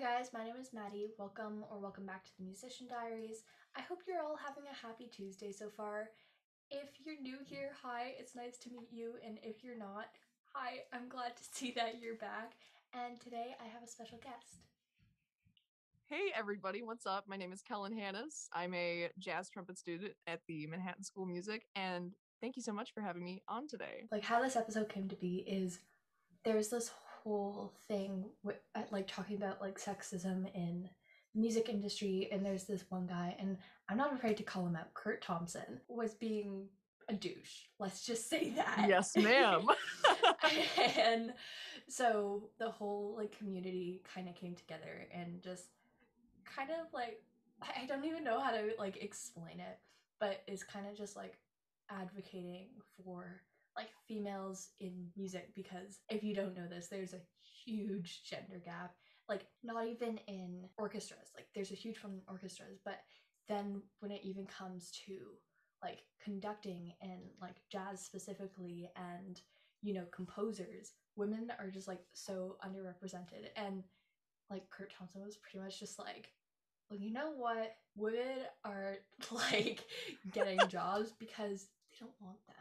[0.00, 1.08] Hi guys, my name is Maddie.
[1.18, 3.42] Welcome or welcome back to the Musician Diaries.
[3.76, 6.08] I hope you're all having a happy Tuesday so far.
[6.70, 9.14] If you're new here, hi, it's nice to meet you.
[9.26, 10.06] And if you're not,
[10.54, 12.52] hi, I'm glad to see that you're back.
[12.94, 14.64] And today I have a special guest.
[16.08, 17.24] Hey everybody, what's up?
[17.28, 18.48] My name is Kellin Hanas.
[18.54, 22.72] I'm a jazz trumpet student at the Manhattan School of Music, and thank you so
[22.72, 24.06] much for having me on today.
[24.10, 25.78] Like how this episode came to be is
[26.42, 26.90] there's this
[27.22, 30.88] whole thing with uh, like talking about like sexism in
[31.34, 33.56] the music industry and there's this one guy and
[33.88, 34.92] I'm not afraid to call him out.
[34.94, 36.68] Kurt Thompson was being
[37.08, 37.66] a douche.
[37.78, 38.86] Let's just say that.
[38.88, 39.66] Yes, ma'am.
[40.98, 41.32] and
[41.88, 45.64] so the whole like community kind of came together and just
[46.44, 47.20] kind of like
[47.62, 49.78] I I don't even know how to like explain it,
[50.18, 51.38] but it's kind of just like
[51.90, 53.42] advocating for
[53.76, 57.20] like females in music because if you don't know this, there's a
[57.64, 58.94] huge gender gap.
[59.28, 61.30] Like not even in orchestras.
[61.36, 63.00] Like there's a huge one in orchestras, but
[63.48, 65.18] then when it even comes to
[65.82, 69.40] like conducting and like jazz specifically and
[69.82, 73.84] you know composers, women are just like so underrepresented and
[74.50, 76.32] like Kurt Thompson was pretty much just like
[76.90, 77.76] well, you know what?
[77.94, 78.96] Women are
[79.30, 79.84] like
[80.32, 82.59] getting jobs because they don't want them.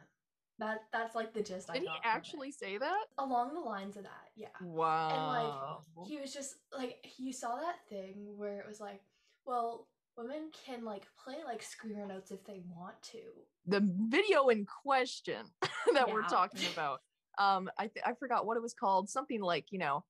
[0.59, 1.69] That that's like the gist.
[1.69, 2.15] I Did he got from it.
[2.15, 3.05] actually say that?
[3.17, 4.29] along the lines of that?
[4.35, 4.47] Yeah.
[4.61, 5.79] Wow.
[5.89, 9.01] And like he was just like you saw that thing where it was like,
[9.45, 9.87] well,
[10.17, 13.19] women can like play like screamer notes if they want to.
[13.65, 15.45] the video in question
[15.93, 16.99] that we're talking about.
[17.37, 19.09] Um, I th- I forgot what it was called.
[19.09, 20.03] Something like you know,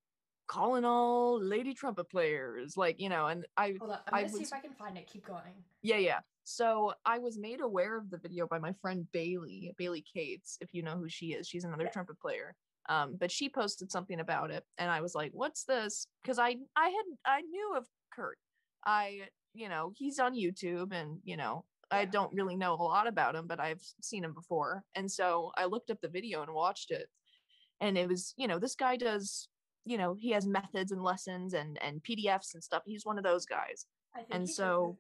[0.50, 4.30] calling all lady trumpet players, like you know, and I Hold on, I'm I gonna
[4.34, 5.08] see was- if I can find it.
[5.08, 5.64] Keep going.
[5.82, 6.20] Yeah, yeah.
[6.44, 10.74] So I was made aware of the video by my friend Bailey, Bailey Cates, if
[10.74, 11.48] you know who she is.
[11.48, 11.92] She's another Yeah.
[11.92, 12.56] trumpet player.
[12.90, 16.58] Um, but she posted something about it, and I was like, "What's this?" Because I
[16.76, 18.40] I had I knew of Kurt.
[18.86, 23.08] I you know he's on YouTube, and you know I don't really know a lot
[23.08, 26.54] about him, but I've seen him before, and so I looked up the video and
[26.54, 27.08] watched it,
[27.80, 29.48] and it was you know this guy does
[29.90, 32.84] you know he has methods and lessons and and PDFs and stuff.
[32.86, 33.86] He's one of those guys.
[34.16, 34.98] I think And he took the so-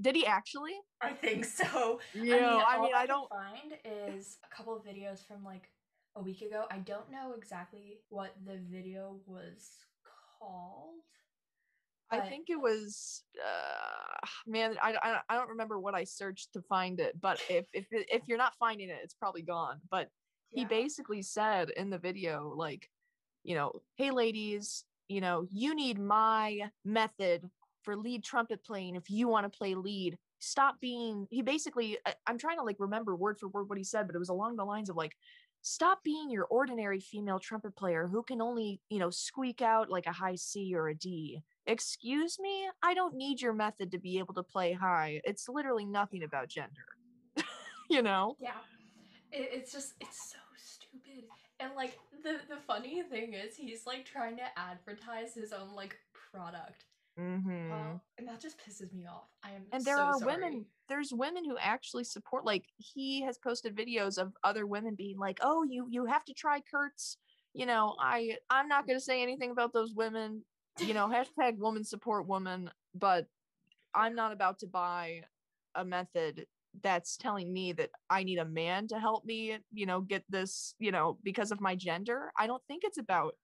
[0.00, 0.76] Did he actually?
[1.00, 2.00] I think so.
[2.14, 3.28] Yeah, I mean, all I, can don't.
[3.30, 5.70] find is a couple of videos from like
[6.16, 6.64] a week ago.
[6.70, 9.60] I don't know exactly what the video was
[10.38, 11.00] called.
[12.10, 13.22] I but- think it was.
[13.42, 17.66] Uh, man, I, I I don't remember what I searched to find it, but if
[17.72, 19.80] if if you're not finding it, it's probably gone.
[19.90, 20.08] But
[20.50, 22.88] he basically said in the video, like,
[23.44, 27.48] you know, hey ladies, you know, you need my method
[27.82, 30.16] for lead trumpet playing if you want to play lead.
[30.38, 31.26] Stop being.
[31.30, 31.98] He basically.
[32.06, 34.30] I- I'm trying to like remember word for word what he said, but it was
[34.30, 35.12] along the lines of like.
[35.66, 40.04] Stop being your ordinary female trumpet player who can only, you know, squeak out like
[40.04, 41.40] a high C or a D.
[41.66, 42.68] Excuse me?
[42.82, 45.22] I don't need your method to be able to play high.
[45.24, 46.84] It's literally nothing about gender.
[47.90, 48.36] you know?
[48.38, 48.50] Yeah.
[49.32, 51.24] It, it's just it's so stupid.
[51.60, 55.96] And like the the funny thing is he's like trying to advertise his own like
[56.32, 56.86] product.
[57.18, 57.70] Mm-hmm.
[57.70, 58.00] Wow.
[58.18, 59.28] And that just pisses me off.
[59.44, 60.34] I am and there so are sorry.
[60.34, 65.18] women there's women who actually support like he has posted videos of other women being
[65.18, 67.16] like oh you you have to try kurt's
[67.54, 70.42] you know i i'm not going to say anything about those women
[70.80, 73.26] you know hashtag woman support woman but
[73.94, 75.22] i'm not about to buy
[75.74, 76.46] a method
[76.82, 80.74] that's telling me that i need a man to help me you know get this
[80.78, 83.34] you know because of my gender i don't think it's about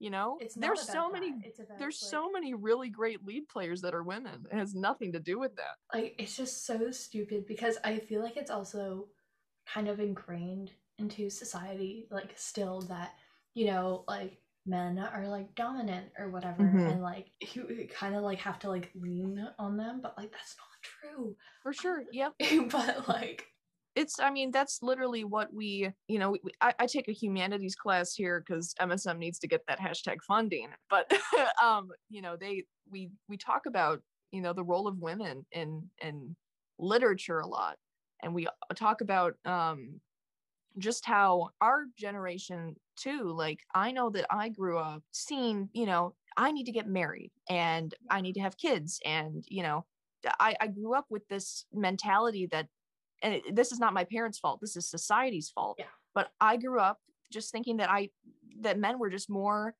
[0.00, 1.40] you know It's there's so many that.
[1.44, 4.74] It's about, there's like- so many really great lead players that are women it has
[4.74, 8.50] nothing to do with that like it's just so stupid because I feel like it's
[8.50, 9.06] also
[9.66, 13.14] kind of ingrained into society like still that
[13.54, 16.90] you know like men are like dominant or whatever Mhm.
[16.92, 20.56] and like you kind of like have to like lean on them but like that's
[20.58, 22.32] not true for sure yep
[22.70, 23.46] but like
[23.94, 27.12] it's i mean that's literally what we you know we, we- I, I take a
[27.12, 31.12] humanities class here because msm needs to get that hashtag funding but
[31.62, 34.02] um you know they we we talk about
[34.32, 36.34] you know the role of women in in
[36.78, 37.76] literature a lot
[38.22, 40.00] and we talk about um
[40.78, 46.14] just how our generation too like i know that i grew up seeing you know
[46.36, 49.84] i need to get married and i need to have kids and you know
[50.40, 52.66] I, I grew up with this mentality that
[53.22, 55.84] and it, this is not my parents fault this is society's fault Yeah.
[56.14, 56.98] but i grew up
[57.32, 58.10] just thinking that i
[58.60, 59.74] that men were just more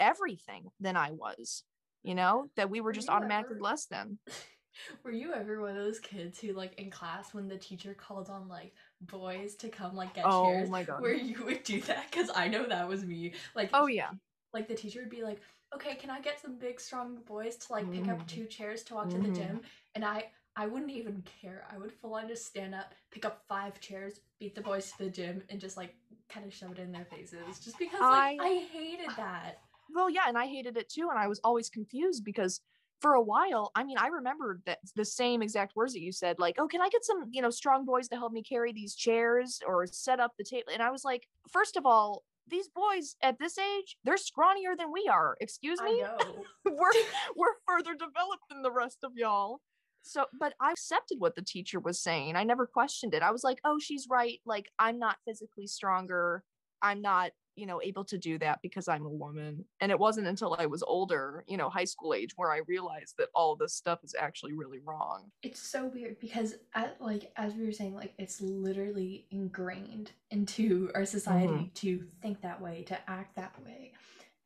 [0.00, 1.62] everything than i was
[2.02, 4.18] you know that we were just automatically ever- less than
[5.04, 8.30] were you ever one of those kids who like in class when the teacher called
[8.30, 8.72] on like
[9.06, 12.30] boys to come like get oh chairs my god where you would do that because
[12.34, 14.10] i know that was me like oh yeah
[14.54, 15.40] like the teacher would be like
[15.74, 18.26] okay, can I get some big strong boys to like pick up Mhm.
[18.26, 19.34] two chairs to walk to the Mhm.
[19.34, 19.60] gym?
[19.94, 21.66] And I I wouldn't even care.
[21.70, 24.98] I would full on just stand up, pick up five chairs, beat the boys to
[24.98, 25.96] the gym, and just like
[26.28, 27.58] kind of shove it in their faces.
[27.58, 29.62] Just because like I- I hated that.
[29.94, 32.60] well yeah and i hated it too and i was always confused because
[33.02, 36.36] for a while i mean i remember that the same exact words that you said
[36.38, 38.94] like oh can i get some you know strong boys to help me carry these
[38.94, 40.70] chairs or set up the table?
[40.72, 44.92] And i was like first of all these boys at this age they're scrawnier than
[44.92, 46.02] we are excuse me?
[46.64, 46.92] we're
[47.36, 49.60] we're further developed than the rest of y'all.
[50.02, 53.44] So but i accepted what the teacher was saying i never questioned it i was
[53.44, 56.42] like oh she's right like i'm not physically stronger
[56.82, 60.26] i'm not you know able to do that because i'm a woman and it wasn't
[60.26, 63.74] until i was older you know high school age where i realized that all this
[63.74, 67.94] stuff is actually really wrong It's so weird because at like as we were saying,
[67.94, 71.10] like it's literally ingrained into our mm-hmm.
[71.10, 73.92] society to think that way, to act that way.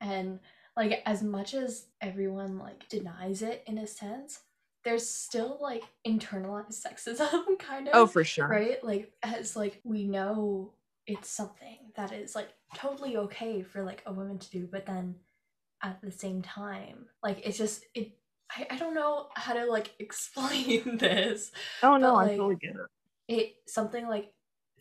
[0.00, 0.41] And
[0.76, 4.41] like as much as everyone like denies it in a sense,
[4.85, 8.08] there's still like internalized sexism kind oh, of.
[8.08, 8.82] oh for sure right?
[8.85, 10.73] Like as like we know
[11.06, 15.17] it's something that is like totally okay for like a woman to do, but then
[15.82, 18.19] at the same time, like it's just it
[18.56, 21.53] I, I don't know how to like explain this.
[21.82, 22.87] oh no but, i like, totally get it
[23.29, 24.32] It something like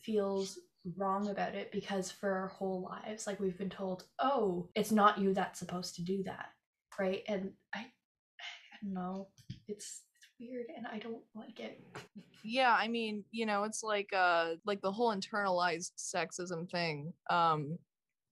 [0.02, 0.60] feels
[0.98, 5.18] wrong about it because for our whole lives, like we've been told, oh, it's not
[5.18, 6.48] you that's supposed to do that.
[7.00, 7.24] Right.
[7.28, 9.28] And I I don't know.
[9.68, 10.02] It's
[10.40, 11.80] weird and I don't like it.
[12.44, 17.78] yeah i mean you know it's like uh like the whole internalized sexism thing um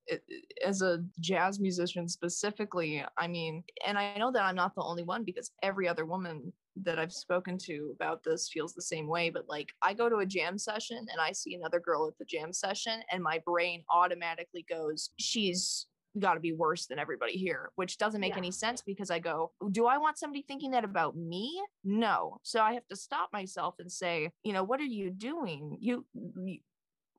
[0.08, 0.22] it,
[0.66, 5.04] as a jazz musician specifically i mean and i know that i'm not the only
[5.04, 9.30] one because every other woman that i've spoken to about this feels the same way
[9.30, 12.26] but like i go to a jam session and i see another girl at the
[12.26, 15.88] jam session and my brain automatically goes she's
[16.20, 18.38] got to be worse than everybody here which doesn't make Yeah.
[18.38, 22.62] any sense because i go do i want somebody thinking that about me no so
[22.62, 26.60] i have to stop myself and say you know what are you doing you, you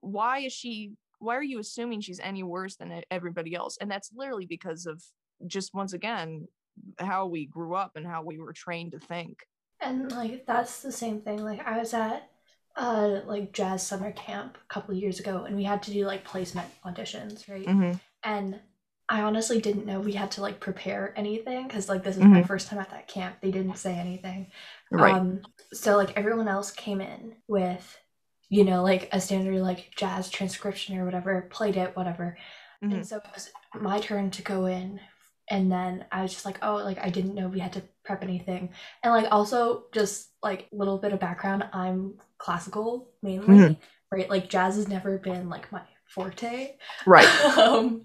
[0.00, 4.11] why is she why are you assuming she's any worse than everybody else and that's
[4.14, 5.02] literally because of
[5.47, 6.47] just once again
[6.99, 9.38] how we grew up and how we were trained to think
[9.81, 11.43] And like that's the same thing.
[11.44, 12.31] Like I was at
[12.76, 16.05] uh like jazz summer camp a couple of years ago and we had to do
[16.06, 17.67] like placement auditions, right?
[17.67, 17.93] mm-hmm.
[18.25, 18.61] And
[19.09, 22.43] I honestly didn't know we had to like prepare anything because like this is my
[22.43, 22.47] Mhm.
[22.47, 23.37] first time at that camp.
[23.41, 24.51] They didn't say anything.
[24.91, 25.43] right Um
[25.73, 27.99] so like everyone else came in with
[28.49, 32.39] you know like a standard like jazz transcription or whatever, played it, whatever.
[32.83, 32.95] Mhm.
[32.95, 35.01] And so it was my turn to go in
[35.50, 38.23] and then I was just like, oh, like I didn't know we had to prep
[38.23, 38.73] anything.
[39.03, 43.77] And like also just like a little bit of background, I'm classical mainly, Mhm.
[44.11, 44.31] right?
[44.31, 46.77] Like jazz has never been like my forte.
[47.07, 47.27] right
[47.59, 48.05] um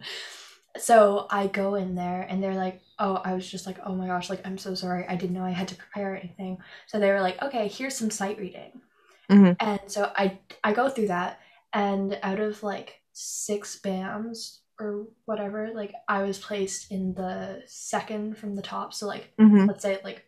[0.80, 4.08] so I go in there and they're like, oh, I was just like, oh my
[4.08, 5.06] gosh, like I'm so sorry.
[5.08, 6.58] I didn't know I had to prepare anything.
[6.88, 8.82] So they were like, okay, here's some sight reading.
[9.30, 9.56] Mhm.
[9.60, 11.40] And so I I go through that
[11.74, 18.38] and out of like six BAMs or whatever, like I was placed in the second
[18.38, 18.94] from the top.
[18.94, 19.68] So like Mhm.
[19.68, 20.26] let's say like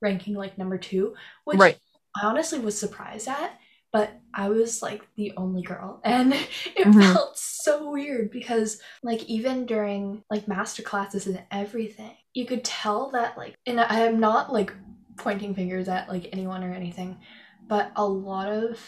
[0.00, 1.14] ranking like number two,
[1.44, 1.78] which Right.
[2.16, 3.58] I honestly was surprised at,
[3.92, 6.00] but I was like the only girl.
[6.04, 7.12] And it Mhm.
[7.14, 13.10] felt so weird because like even during like master classes and everything, you could tell
[13.12, 14.72] that like and I am not like
[15.16, 17.18] pointing fingers at like anyone or anything,
[17.68, 18.80] but a lot of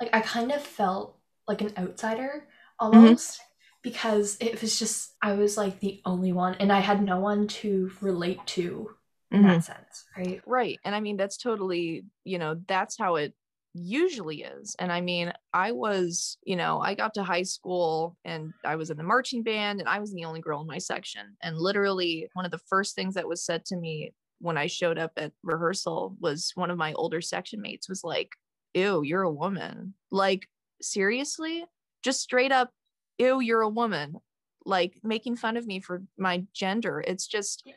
[0.00, 2.46] like I kind of felt like an outsider
[2.78, 3.40] almost
[3.82, 7.48] because it was just I was like the only one and I had no one
[7.48, 8.94] to relate to
[9.32, 9.48] in Mhm.
[9.48, 10.40] that sense, right?
[10.46, 10.78] Right.
[10.84, 13.34] And I mean, that's totally, you know, that's how it
[13.74, 14.74] usually is.
[14.78, 18.90] And I mean, I was, you know, I got to high school and I was
[18.90, 21.36] in the marching band and I was the only girl in my section.
[21.42, 24.98] And literally, one of the first things that was said to me when I showed
[24.98, 28.30] up at rehearsal was one of my older section mates was like,
[28.74, 29.94] Ew, you're a woman.
[30.10, 30.48] Like,
[30.80, 31.64] seriously?
[32.02, 32.70] Just straight up,
[33.18, 34.16] ew, you're a woman.
[34.64, 37.02] Like, making fun of me for my gender.
[37.06, 37.68] It's just,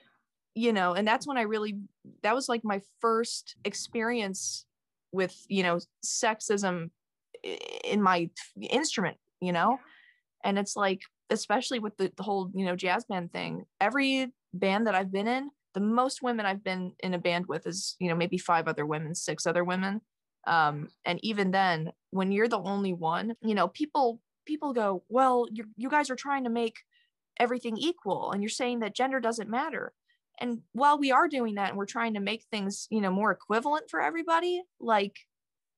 [0.55, 1.79] you know, and that's when I really
[2.21, 4.65] that was like my first experience
[5.13, 6.89] with you know sexism
[7.83, 8.29] in my
[8.59, 9.79] instrument you know?
[10.45, 14.85] And it's like especially with the, the whole you know jazz band thing every band
[14.85, 18.09] that i've been in the most women i've been in a band with is you
[18.09, 20.01] know maybe five other women six other women.
[20.45, 25.47] Um and even then when you're the only one you know people people go well
[25.49, 26.79] you you guys are trying to make
[27.39, 29.93] everything equal and you're saying that gender doesn't matter
[30.39, 33.31] and while we are doing that and we're trying to make things you know more
[33.31, 35.15] equivalent for everybody like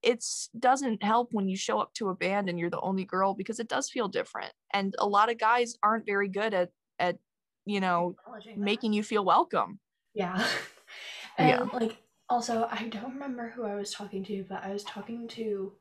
[0.01, 3.33] it's doesn't help when you show up to a band and you're the only girl
[3.33, 6.69] because it does feel different and a lot of guys aren't very good at
[6.99, 7.17] at
[7.65, 8.15] you know
[8.55, 9.79] making you feel welcome
[10.13, 10.45] Yeah.
[11.37, 11.63] and Yeah.
[11.73, 11.97] like
[12.29, 15.73] also I don't remember who I was talking to, but I was talking to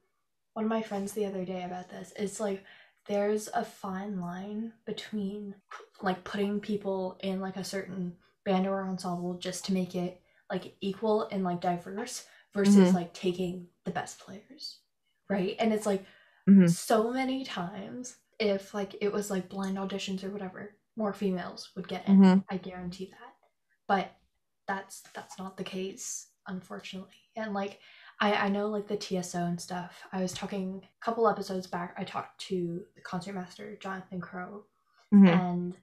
[0.55, 2.13] one of my friends the other day about this.
[2.17, 2.65] It's like
[3.07, 5.55] there's a fine line between
[6.03, 10.77] like putting people in like a certain band or ensemble just to make it like
[10.81, 12.95] equal and like diverse versus Mhm.
[12.95, 14.81] like taking the best players.
[15.29, 15.57] Right?
[15.59, 16.05] And it's like
[16.49, 16.69] Mhm.
[16.69, 21.89] so many times if like it was like blind auditions or whatever, more females would
[21.89, 22.19] get in.
[22.21, 22.45] Mhm.
[22.51, 23.35] I guarantee that.
[23.89, 24.13] But
[24.67, 27.31] that's that's not the case, unfortunately.
[27.37, 27.81] And like
[28.21, 30.03] I, I know like the TSO and stuff.
[30.13, 34.67] I was talking a couple episodes back, I talked to the concertmaster, Jonathan Crow,
[35.13, 35.29] Mhm.
[35.29, 35.77] and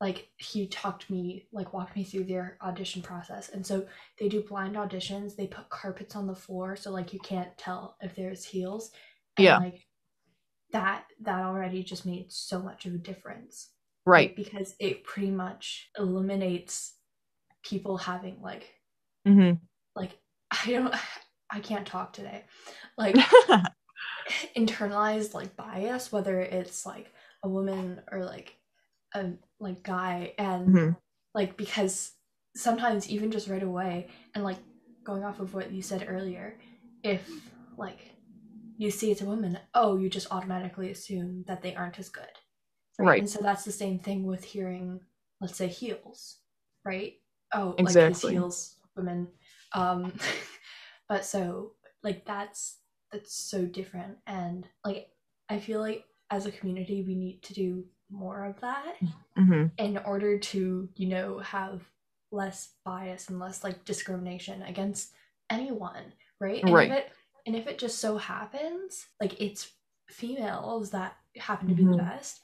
[0.00, 3.48] like he talked me like walked me through their audition process.
[3.50, 3.86] And so
[4.18, 5.36] they do blind auditions.
[5.36, 8.90] They put carpets on the floor so like you can't tell if there's heels.
[9.38, 9.58] And Yeah.
[9.58, 9.86] like
[10.72, 13.70] that that already just made so much of a difference.
[14.04, 14.28] Right.
[14.30, 16.94] Like, because it pretty much eliminates
[17.62, 18.68] people having like
[19.26, 19.52] hmm
[19.94, 20.18] like
[20.50, 20.94] i don't
[21.50, 22.44] i can't talk today.
[22.98, 23.16] Like
[24.56, 27.12] internalized like bias whether it's like
[27.42, 28.56] a woman or like
[29.14, 30.96] a like guy and Mhm.
[31.34, 32.12] like because
[32.54, 34.58] sometimes even just right away and like
[35.04, 36.58] going off of what you said earlier
[37.02, 37.28] if
[37.76, 38.14] like
[38.78, 42.26] you see it's a woman oh you just automatically assume that they aren't as good
[42.98, 43.20] Right.
[43.20, 45.00] and so that's the same thing with hearing
[45.40, 46.38] let's say heels
[46.84, 47.14] right
[47.52, 48.12] oh like Exactly.
[48.14, 49.28] his heels women
[49.74, 50.12] um
[51.08, 51.72] but so
[52.02, 52.78] like that's
[53.12, 55.08] that's so different and like
[55.50, 58.96] i feel like as a community we need to do more of that
[59.36, 61.82] hmm in order to you know have
[62.32, 65.12] less bias and less like discrimination against
[65.50, 66.90] anyone right and Right.
[66.90, 67.12] if it
[67.46, 69.72] and if it just so happens like it's
[70.08, 71.98] females that happen to be the Mhm.
[71.98, 72.40] best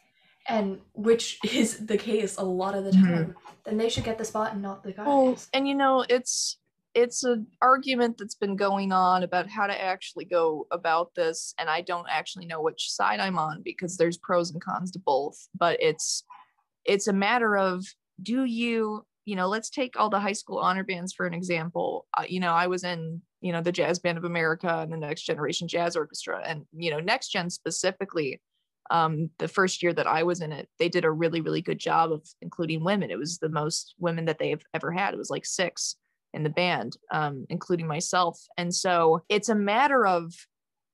[0.48, 3.04] and which is the case a lot of the Mhm.
[3.08, 6.04] time then they should get the spot and not the guys Well, and you know,
[6.08, 6.58] it's
[6.94, 11.70] it's an argument that's been going on about how to actually go about this, and
[11.70, 15.48] I don't actually know which side I'm on because there's pros and cons to both.
[15.58, 16.24] But it's
[16.84, 17.84] it's a matter of
[18.22, 22.06] do you you know let's take all the high school honor bands for an example.
[22.16, 24.96] Uh, you know i was in you know the jazz band of america and the
[24.96, 28.40] next generation jazz orchestra and you know next gen specifically
[28.90, 31.78] um the first year that i was in it they did a really really good
[31.78, 33.10] job of including women.
[33.10, 35.14] It was the most women that they've ever had.
[35.14, 35.96] It was like six
[36.34, 38.40] in the band um including myself.
[38.56, 40.32] And so it's a matter of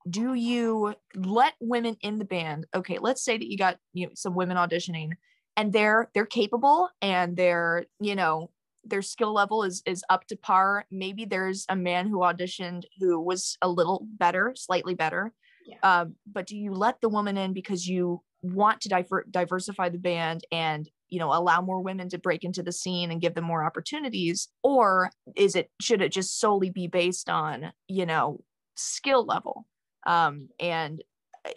[0.08, 2.66] do you let women in the band?
[2.74, 5.12] Okay let's say that you got you know some women auditioning
[5.56, 8.50] and they're they're capable and they're you know
[8.84, 10.86] their skill level is is up to par.
[10.90, 15.32] Maybe there's a man who auditioned who was a little better slightly better.
[15.66, 15.76] Yeah.
[15.82, 19.98] um, but do you let the woman in because you want to diver- diversify the
[19.98, 23.44] band and you know allow more women to break into the scene and give them
[23.44, 24.48] more opportunities?
[24.62, 28.40] Or is it should it just solely be based on you know
[28.76, 29.66] skill level?
[30.06, 31.02] Um and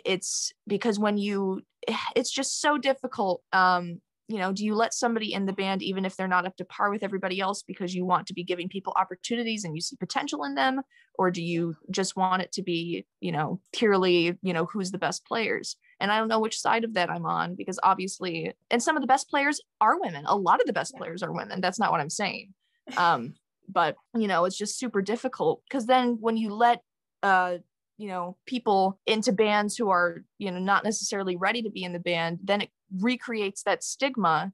[0.06, 1.62] it's because when you
[2.16, 6.06] it's just so difficult um you know do you let somebody in the band even
[6.06, 8.70] if they're not up to par with everybody else because you want to be giving
[8.70, 10.82] people opportunities and you see potential in them?
[11.16, 14.98] Or do you just want it to be you know purely you know who's the
[14.98, 15.76] best players?
[16.00, 19.02] And i don't know which side of that i'm on because obviously and some of
[19.02, 20.26] the best players are women.
[20.26, 21.62] A lot of the best players are women.
[21.62, 22.54] That's not what i'm saying.
[22.98, 23.34] Um
[23.70, 26.82] but you know it's just super difficult because then when you let
[27.24, 27.58] uh
[27.98, 31.94] you know people into bands who are you know not necessarily ready to be in
[31.94, 32.70] the band then it
[33.00, 34.52] recreates that stigma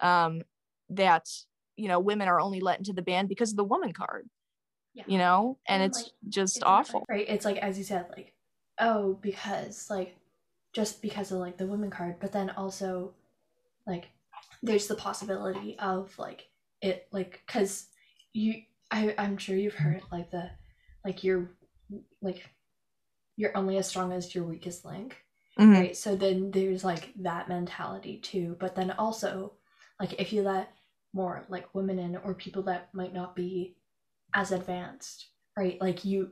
[0.00, 0.42] um
[0.90, 1.28] that
[1.76, 4.28] you know women are only let into the band because of the woman card
[4.94, 5.04] Yeah.
[5.06, 5.58] you know?
[5.66, 7.04] And And, it's like, just It's not like- awful.
[7.08, 8.32] right it's like as you said like
[8.78, 10.16] oh because like
[10.72, 13.14] just because of like the women card but then also
[13.86, 14.08] like
[14.62, 16.48] there's the possibility of like
[16.80, 17.86] it like because
[18.32, 20.50] you I, i'm sure you've heard like the
[21.04, 21.48] like you're
[22.22, 22.48] like
[23.36, 25.16] you're only as strong as your weakest link
[25.58, 25.72] Mhm.
[25.72, 29.54] right so then there's like that mentality too but then also
[30.00, 30.72] like if you let
[31.12, 33.76] more like women in or people that might not be
[34.34, 36.30] as advanced right like you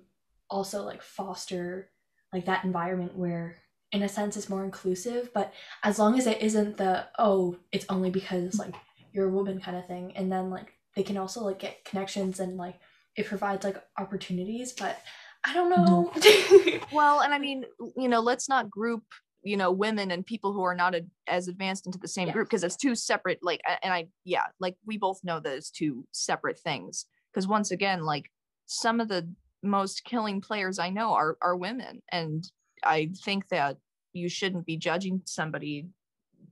[0.51, 1.91] also like foster
[2.33, 3.57] like that environment where
[3.93, 5.53] in a sense it's more inclusive but
[5.83, 8.75] as long as it isn't the oh it's only because like
[9.13, 12.39] you're a woman kind of thing and then like they can also like get connections
[12.41, 12.79] and like
[13.17, 14.99] it provides like opportunities but
[15.47, 16.13] i don't know.
[16.93, 17.65] Well and i mean
[17.97, 19.03] you know let's not group
[19.43, 22.33] you know women and people who are not a, as advanced into the same Yeah.
[22.35, 25.71] group because it's two separate like and i yeah like we both know that it's
[25.71, 27.07] two separate things.
[27.33, 28.31] Because once again like
[28.67, 29.29] some of the
[29.63, 32.51] most killing players i know are are women and
[32.85, 33.77] i think that
[34.13, 35.87] you shouldn't be judging somebody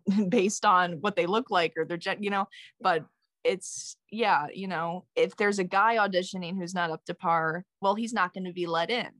[0.28, 2.46] based on what they look like or their gen you know?
[2.80, 3.04] But
[3.44, 7.94] it's yeah you know if there's a guy auditioning who's not up to par well
[7.94, 9.10] he's not going to be let in.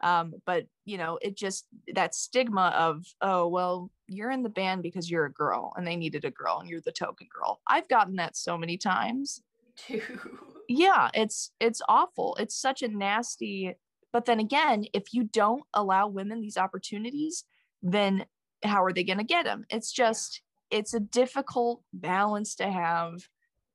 [0.00, 4.82] Um but you know it just that stigma of oh well you're in the band
[4.82, 7.60] because you're a girl and they needed a girl and you're the token girl.
[7.66, 9.42] I've gotten that so many times.
[9.76, 10.02] Too.
[10.68, 12.36] yeah it's it's awful.
[12.38, 13.74] It's such a nasty
[14.12, 17.44] but then again if you don't allow women these opportunities
[17.82, 18.24] then
[18.64, 23.28] how are they going to get them it's just it's a difficult balance to have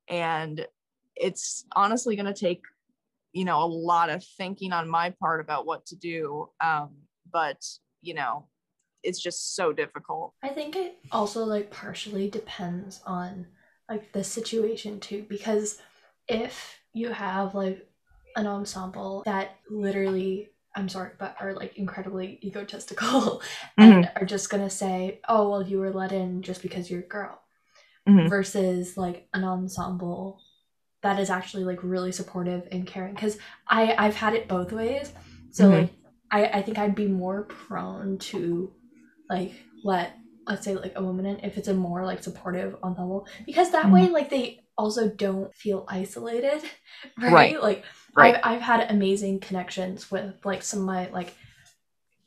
[0.09, 0.65] and
[1.15, 2.61] it's honestly going to take
[3.31, 6.89] you know a lot of thinking on my part about what to do um
[7.31, 7.63] but
[8.01, 8.47] you know
[9.03, 10.33] it's just so difficult.
[10.41, 13.47] I think it also like partially depends on
[13.89, 15.79] like the situation too because
[16.27, 17.85] if you have like
[18.35, 23.41] an ensemble that literally I'm sorry but are like incredibly egotistical
[23.77, 27.03] and are just gonna say oh well you were let in just because you're a
[27.03, 27.39] girl
[28.07, 28.29] Mhm.
[28.29, 30.41] versus like an ensemble
[31.01, 35.13] that is actually like really supportive and caring because I I've had it both ways
[35.51, 35.71] so Mhm.
[35.71, 35.89] like
[36.31, 38.73] I I think I'd be more prone to
[39.29, 40.17] like let
[40.47, 43.89] let's say like a woman in if it's a more like supportive ensemble because that
[43.91, 46.61] way like they also don't feel isolated
[47.21, 47.61] right, Right.
[47.63, 47.83] like
[48.15, 48.35] Right.
[48.35, 51.33] I've, I've had amazing connections with like some of my like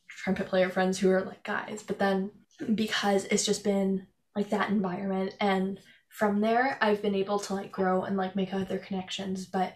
[0.09, 2.30] trumpet player friends who are like guys but then
[2.75, 4.06] because it's just been
[4.37, 5.35] like that environment.
[5.40, 9.47] And from there i've been able to like grow and like make other connections.
[9.47, 9.75] But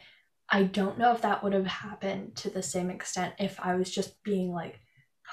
[0.49, 3.91] i don't know if that would have happened to the same extent if i was
[3.91, 4.81] just being like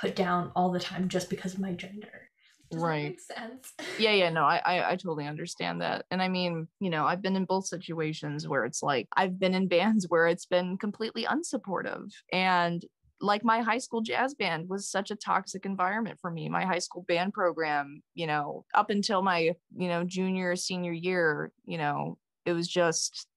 [0.02, 2.30] put down all the time just because of my gender.
[2.70, 3.20] Does Right.
[3.22, 3.74] sense?
[3.98, 6.06] Yeah yeah no I, I i totally understand that.
[6.12, 9.54] And i mean you know i've been in both situations where it's like i've been
[9.56, 12.12] in bands where it's been completely unsupportive.
[12.34, 12.84] And
[13.20, 16.50] like my high school jazz band was such a toxic environment for me.
[16.50, 21.52] My high school band program you know up until my you know junior senior year
[21.66, 23.28] you know it was just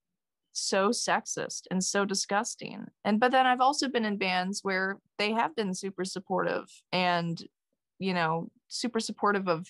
[0.53, 2.85] so sexist and so disgusting.
[3.05, 7.43] And but then i've also been in bands where they have been super supportive and
[7.99, 9.67] you know super supportive of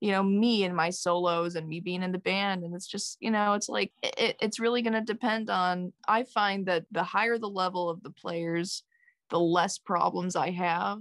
[0.00, 2.62] you know me and my solos and me being in the band.
[2.64, 6.22] And it's just you know it's like it, it's really going to depend on i
[6.24, 8.82] find that the higher the level of the players
[9.30, 10.98] the less problems i have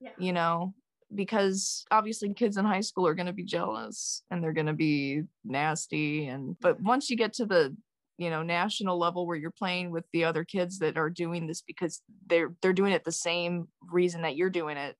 [0.00, 0.10] yeah.
[0.18, 0.74] you know
[1.14, 4.72] because obviously kids in high school are going to be jealous and they're going to
[4.72, 7.74] be nasty and but once you get to the
[8.18, 11.62] you know national level where you're playing with the other kids that are doing this
[11.62, 14.96] because they're they're doing it the same reason that you're doing it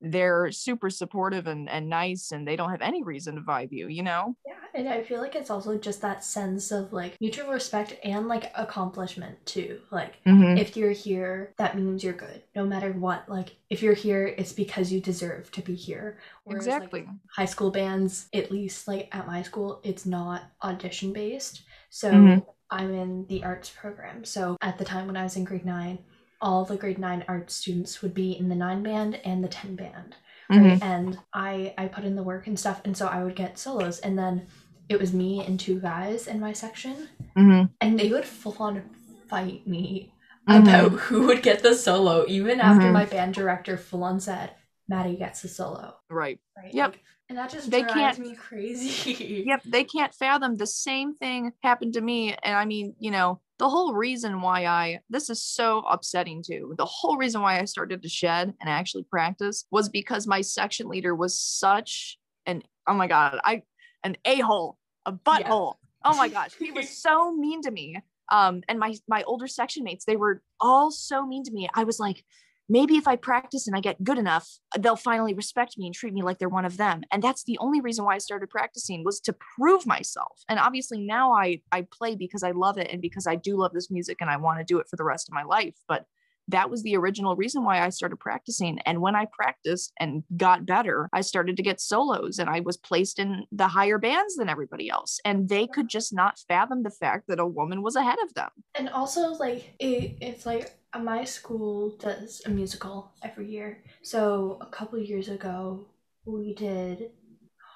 [0.00, 3.88] they're super supportive and, and nice and they don't have any reason to vibe you
[3.88, 4.34] you know?
[4.46, 8.28] Yeah, and I feel like it's also just that sense of like mutual respect and
[8.28, 9.80] like accomplishment too.
[9.90, 10.56] Like mm-hmm.
[10.56, 13.28] if you're here, that means you're good, no matter what.
[13.28, 16.18] Like if you're here, it's because you deserve to be here.
[16.44, 21.12] Whereas, like, exactly high school bands, at least like at my school, it's not audition
[21.12, 21.62] based.
[21.90, 22.46] So Mhm.
[22.70, 24.24] I'm in the arts program.
[24.24, 25.98] So at the time when I was in grade nine,
[26.40, 29.74] all the grade nine art students would be in the nine band and the ten
[29.74, 30.14] band
[30.50, 30.70] Mhm.
[30.70, 30.82] right?
[30.82, 33.98] And I I put in the work and stuff, and so I would get solos,
[34.00, 34.46] and then
[34.88, 37.66] it was me and two guys in my section, Mm-hmm.
[37.80, 38.82] and they would full on
[39.28, 40.12] fight me
[40.48, 40.62] Mhm.
[40.62, 42.92] about who would get the solo, even after Mhm.
[42.92, 44.52] my band director full on said
[44.88, 46.72] Maddie gets the solo, right right?
[46.72, 46.92] Yep.
[46.92, 49.44] Like, and that just They drives can't- me crazy.
[49.46, 53.38] yep they can't fathom the same thing happened to me and i mean you know
[53.58, 57.66] the whole reason why i this is so upsetting too the whole reason why i
[57.66, 62.94] started to shed and actually practice was because my section leader was such an oh
[62.94, 63.60] my god i
[64.04, 64.77] an a-hole
[65.08, 67.96] a butthole oh my gosh he was so mean to me
[68.30, 71.84] um and my my older section mates they were all so mean to me i
[71.84, 72.24] was like
[72.68, 76.12] maybe if I practice and I get good enough, they'll finally respect me and treat
[76.12, 77.02] me like they're one of them.
[77.10, 80.42] And that's the only reason why I started practicing was to prove myself.
[80.48, 83.72] And obviously now I I play because I love it and because I do love
[83.72, 85.76] this music and I want to do it for the rest of my life.
[85.88, 86.04] But
[86.48, 88.78] that was the original reason why I started practicing.
[88.80, 92.76] And when I practiced and got better, I started to get solos and I was
[92.76, 95.20] placed in the higher bands than everybody else.
[95.24, 98.50] And they could just not fathom the fact that a woman was ahead of them.
[98.74, 103.84] And also, like, it, it's like uh, my school does a musical every year.
[104.02, 105.86] So a couple years ago,
[106.24, 107.10] we did.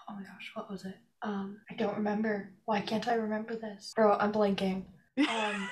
[0.08, 0.96] Oh my gosh, what was it?
[1.22, 2.52] Um, I don't remember.
[2.64, 3.92] Why can't I remember this?
[3.94, 4.84] Bro, I'm blanking.
[5.18, 5.68] Um,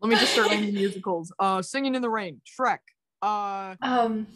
[0.00, 1.32] Let me just start naming musicals.
[1.38, 2.78] Uh, Singing in the Rain, Shrek.
[3.22, 4.26] Uh, um,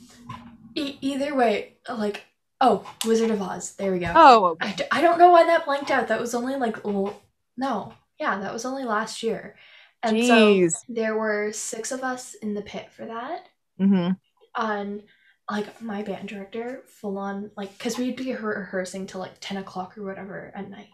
[0.74, 2.24] e- either way, like,
[2.60, 3.72] oh, Wizard of Oz.
[3.76, 4.12] There we go.
[4.14, 4.68] oh, okay.
[4.68, 6.08] I, d- I don't know why that blanked out.
[6.08, 9.56] That was only like, no, yeah, that was only last year.
[10.02, 13.46] And so there were six of us in the pit for that.
[13.80, 14.12] Mm-hmm.
[14.56, 15.02] and
[15.50, 19.96] like my band director full on like because we'd be rehearsing till like 10 o'clock
[19.96, 20.90] or whatever at night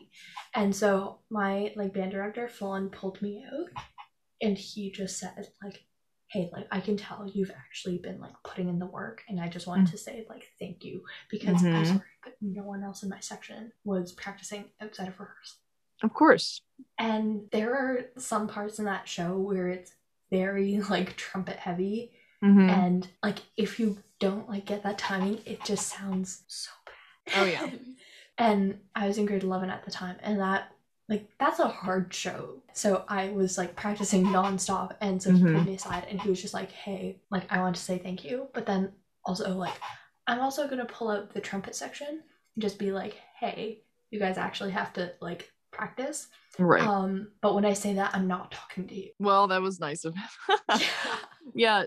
[0.54, 3.68] and so my like band director full on pulled me out
[4.40, 5.84] and he just said like
[6.28, 9.48] hey like i can tell you've actually been like putting in the work and i
[9.48, 9.90] just wanted Mm.
[9.92, 11.86] to say like thank you because i'm Mhm.
[11.86, 15.58] sorry but no one else in my section was practicing outside of rehearsal
[16.02, 16.60] Of course.
[16.98, 19.92] and there are some parts in that show where it's
[20.30, 22.68] very like trumpet heavy Mhm.
[22.70, 26.92] and like if you don't like get that timing it just sounds so bad
[27.40, 27.70] Oh, yeah.
[28.38, 30.72] and i was in grade 11 at the time and that
[31.08, 35.52] like that's a hard show so i was like practicing nonstop and so he Mhm.
[35.54, 38.24] pulled me aside and he was just like hey like i want to say thank
[38.24, 38.92] you but then
[39.24, 39.78] also like
[40.26, 42.08] i'm also going to pull out the trumpet section
[42.54, 46.82] and just be like hey you guys actually have to like practice Right.
[46.82, 50.04] um but when i say that i'm not talking to you well, that was nice
[50.04, 50.24] of him.
[50.78, 50.78] yeah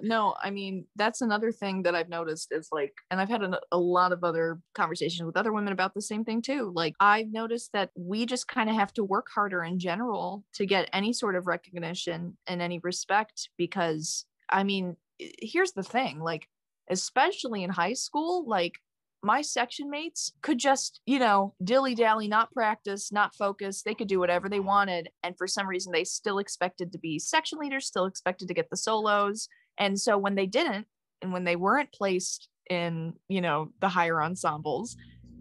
[0.02, 3.60] no i mean that's another thing that i've noticed is like and i've had a,
[3.72, 7.32] a lot of other conversations with other women about the same thing too like i've
[7.32, 11.14] noticed that we just kind of have to work harder in general to get any
[11.14, 16.48] sort of recognition and any respect because i mean here's the thing like
[16.90, 18.80] especially in high school like
[19.22, 23.82] my section mates could just, you know, dilly dally, not practice, not focus.
[23.82, 25.10] They could do whatever they wanted.
[25.24, 28.70] And for some reason, they still expected to be section leaders, still expected to get
[28.70, 29.48] the solos.
[29.78, 30.88] And so when they didn't,
[31.22, 34.96] and when they weren't placed in, you know, the higher ensembles,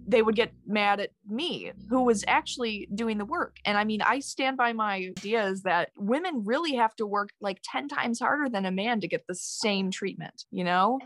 [0.09, 3.57] they would get mad at me, who was actually doing the work.
[3.67, 7.61] And I mean, I stand by my ideas that women really have to work like
[7.63, 10.99] 10 times harder than a man to get the same treatment, you know?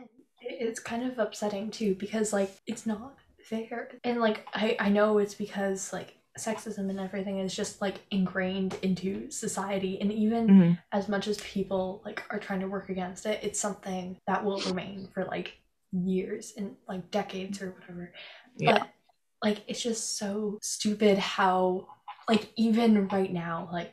[0.68, 5.18] It's kind of upsetting too because like it's not fair and like i i know
[5.18, 10.78] it's because like sexism and everything is just like ingrained into society and even Mhm.
[10.92, 14.60] as much as people like are trying to work against it it's something that will
[14.60, 15.58] remain for like
[15.92, 18.12] years and like decades or whatever
[18.56, 18.78] Yeah.
[18.78, 18.88] but
[19.42, 21.88] like it's just so stupid how
[22.28, 23.92] like even right now like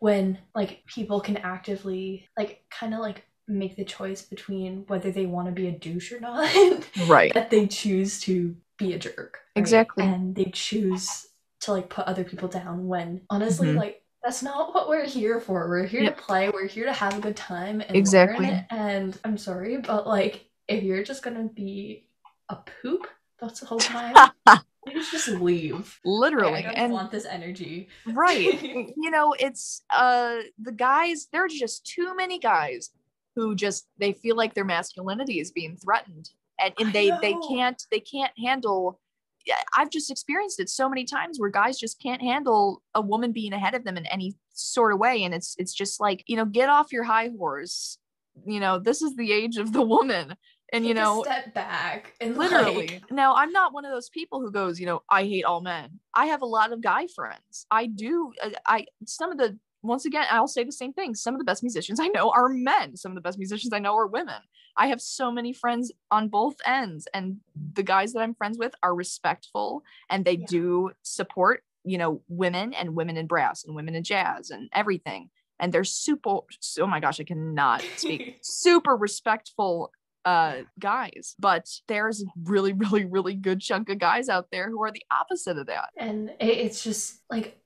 [0.00, 5.26] when like people can actively like kind of like make the choice between whether they
[5.26, 6.50] want to be a douche or not
[7.06, 7.32] Right.
[7.34, 9.60] that they choose to be a jerk right?
[9.60, 10.04] Exactly.
[10.04, 11.26] and they choose
[11.60, 13.76] to like put other people down when honestly Mhm.
[13.76, 16.16] like that's not what we're here for we're here Yep.
[16.16, 18.46] to play we're here to have a good time and Exactly.
[18.46, 18.66] learn.
[18.70, 22.08] and i'm sorry but like if you're just gonna be
[22.50, 23.06] a poop
[23.40, 24.14] that's the whole time
[24.86, 26.64] you just leave Literally.
[26.66, 28.62] I, and want this energy right
[28.96, 32.90] you know it's uh the guys there are just too many guys
[33.38, 36.28] who just they feel like their masculinity is being threatened.
[36.60, 38.98] And, and they they can't they can't handle
[39.46, 43.30] yeah, I've just experienced it so many times where guys just can't handle a woman
[43.30, 45.22] being ahead of them in any sort of way.
[45.22, 47.98] And it's it's just like you know get off your high horse.
[48.44, 50.34] You know this is the age of the woman.
[50.72, 52.88] And you Take know step back and literally.
[52.88, 55.62] Like, now i'm not one of those people who goes you know i hate all
[55.62, 56.00] men.
[56.12, 57.64] I have a lot of guy friends.
[57.70, 61.14] I do uh, i some of the once again i'll say the same thing.
[61.14, 62.96] Some of the best musicians i know are men.
[62.96, 64.40] Some of the best musicians i know are women.
[64.76, 67.38] I have so many friends on both ends and
[67.74, 70.46] the guys that i'm friends with are respectful and they Yeah.
[70.48, 75.30] do support you know women and women in brass and women in jazz and everything.
[75.60, 76.40] And they're super
[76.80, 78.38] oh my gosh i cannot speak.
[78.42, 79.90] Super respectful
[80.24, 84.90] uh guys but there's really really really good chunk of guys out there who are
[84.92, 85.90] the opposite of that.
[85.96, 87.58] And it's just like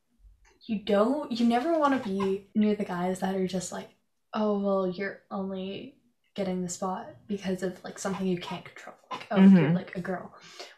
[0.67, 3.89] you don't you never want to be near the guys that are just like
[4.35, 5.97] oh well you're only
[6.35, 9.75] getting the spot because of like something you can't control like oh you're Mhm.
[9.75, 10.33] like a girl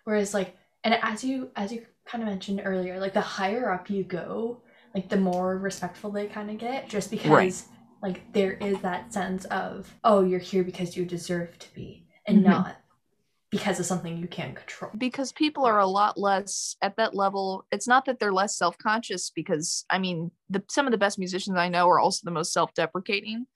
[0.04, 3.88] whereas like and as you as you kind of mentioned earlier like the higher up
[3.88, 4.62] you go
[4.94, 7.66] like the more respectful they kind of get just because
[8.02, 12.38] like there is that sense of oh you're here because you deserve to be and
[12.40, 12.44] Mhm.
[12.50, 12.76] not
[13.54, 14.90] because of something you can't control.
[14.98, 19.30] Because people are a lot less at that level it's not that they're less self-conscious
[19.30, 22.52] because i mean the some of the best musicians i know are also the most
[22.52, 23.46] self-deprecating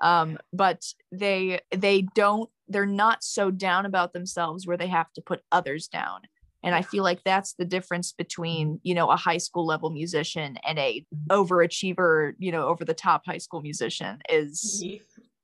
[0.00, 5.22] um but they they don't they're not so down about themselves where they have to
[5.22, 6.20] put others down.
[6.62, 10.58] And i feel like that's the difference between you know a high school level musician
[10.66, 14.84] and a overachiever you know over the top high school musician is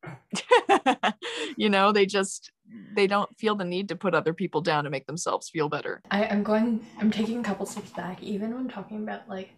[1.57, 2.51] you know they just
[2.95, 6.03] they don't feel the need to put other people down to make themselves feel better
[6.11, 9.51] I, I'm going I'm taking a couple steps back, even when talking about like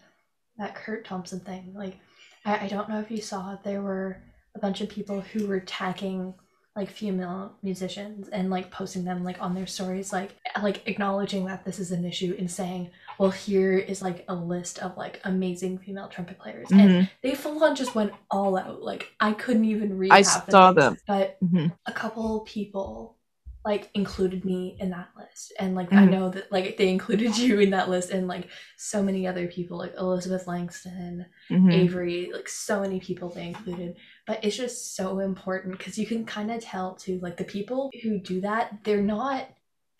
[0.58, 1.72] that Kurt Thompson thing.
[1.74, 1.98] Like
[2.44, 4.22] I, I don't know if you saw there were
[4.54, 6.34] a bunch of people who were tagging
[6.76, 11.64] like female musicians and like posting them like on their stories like like acknowledging that
[11.64, 15.78] this is an issue and saying well here is like a list of like amazing
[15.78, 17.10] female trumpet players and Mhm.
[17.22, 20.72] they full on just went all out like i couldn't even read I the saw
[20.72, 20.98] them.
[21.06, 21.72] but Mhm.
[21.86, 23.18] a couple people
[23.64, 26.10] like included me in that list and like i Mhm.
[26.10, 29.78] know that like they included you in that list and like so many other people
[29.78, 31.72] like elizabeth langston Mhm.
[31.72, 36.24] avery like so many people they included but it's just so important because you can
[36.24, 39.46] kind of tell too like the people who do that they're not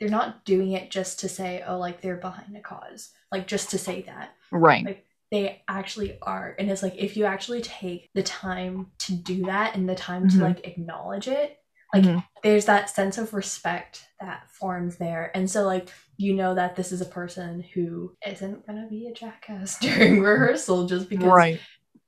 [0.01, 3.71] they're not doing it just to say oh like they're behind a cause like just
[3.71, 8.09] to say that right like they actually are and it's like if you actually take
[8.15, 10.33] the time to do that and the time Mhm.
[10.39, 11.59] to like acknowledge it
[11.93, 12.25] like Mhm.
[12.43, 16.93] there's that sense of respect that forms there and so like you know that this
[16.93, 21.61] is a person who isn't gonna be a jackass during rehearsal just because right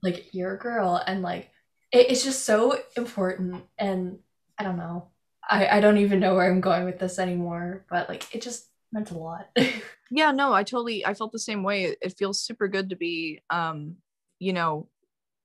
[0.02, 1.50] like you're a girl and like
[1.96, 4.18] it, it's just so important and
[4.58, 5.08] i don't know.
[5.48, 8.66] I, I don't even know where i'm going with this anymore but like it just
[8.92, 9.48] meant a lot.
[10.08, 11.84] Yeah no i totally i felt the same way.
[11.84, 13.96] It, it feels super good to be um
[14.38, 14.88] you know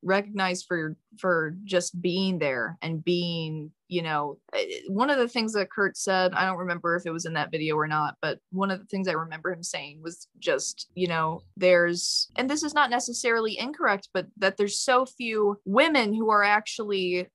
[0.03, 5.53] recognized for for just being there and being you know eh, one of the things
[5.53, 8.39] that kurt said i don't remember if it was in that video or not but
[8.51, 12.63] one of the things i remember him saying was just you know there's and this
[12.63, 17.27] is not necessarily incorrect but that there's so few women who are actually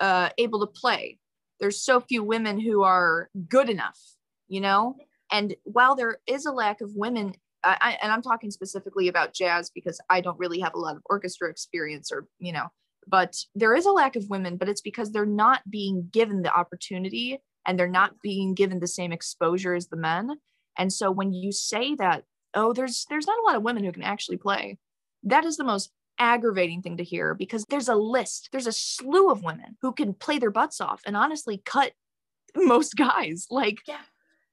[0.00, 1.18] uh able to play.
[1.60, 3.98] There's so few women who are good enough
[4.52, 4.96] you know?
[5.32, 9.70] And while there is a lack of women I, and i'm talking specifically about jazz
[9.70, 12.68] because i don't really have a lot of orchestra experience or you know
[13.06, 16.52] but there is a lack of women but it's because they're not being given the
[16.52, 20.30] opportunity and they're not being given the same exposure as the men.
[20.76, 23.92] And so when you say that oh there's there's not a lot of women who
[23.92, 24.76] can actually play
[25.22, 29.30] that is the most aggravating thing to hear because there's a list there's a slew
[29.30, 31.92] of women who can play their butts off and honestly cut
[32.54, 33.46] most guys.
[33.50, 34.02] Like yeah.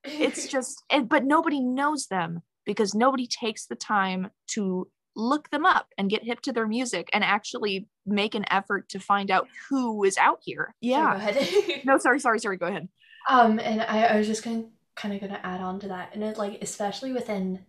[0.03, 5.65] it's just and but nobody knows them because nobody takes the time to look them
[5.65, 9.47] up and get hip to their music and actually make an effort to find out
[9.67, 11.81] who is out here yeah go ahead.
[11.83, 12.87] no sorry sorry sorry go ahead
[13.27, 16.23] Um, and I, I was just going kind of gonna add on to that, and
[16.23, 17.65] it like especially within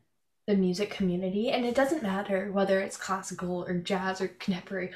[0.46, 4.90] the music community, and it doesn't matter whether it's classical or jazz or contemporary.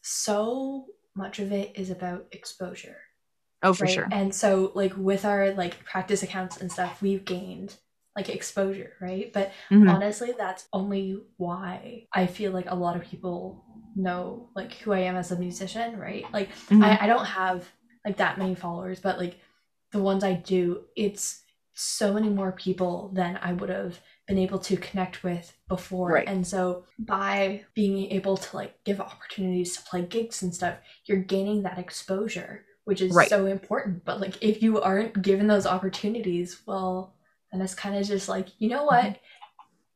[0.00, 2.96] So much of it is about exposure,
[3.62, 3.92] oh for right?
[3.92, 7.76] sure And so like with our like practice accounts and stuff, we've gained
[8.16, 9.32] like exposure, right?
[9.32, 9.88] But Mhm.
[9.88, 15.00] honestly, that's only why I feel like a lot of people know like who I
[15.00, 16.24] am as a musician, right?
[16.32, 16.82] Like Mhm.
[16.82, 17.68] I, I don't have
[18.04, 19.38] like that many followers, but like
[19.92, 21.42] the ones I do, it's
[21.74, 26.10] so many more people than I would have been able to connect with before.
[26.12, 26.28] Right.
[26.28, 31.18] And so by being able to like give opportunities to play gigs and stuff, you're
[31.18, 33.28] gaining that exposure, which is Right.
[33.28, 34.04] so important.
[34.04, 37.14] But like if you aren't given those opportunities, well,
[37.52, 39.04] then it's kind of just like, you know what?
[39.04, 39.14] Mm-hmm.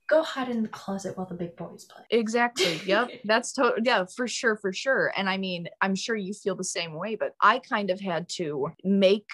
[0.06, 2.02] Go hide in the closet while the big boys play.
[2.10, 6.34] exactly yep that's total yeah for sure for sure and i mean i'm sure you
[6.34, 9.26] feel the same way but i kind of had to make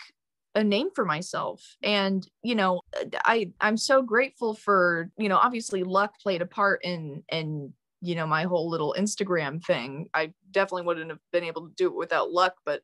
[0.55, 2.81] a name for myself and you know
[3.25, 8.15] i i'm so grateful for you know obviously luck played a part in in you
[8.15, 11.97] know my whole little instagram thing i definitely wouldn't have been able to do it
[11.97, 12.83] without luck but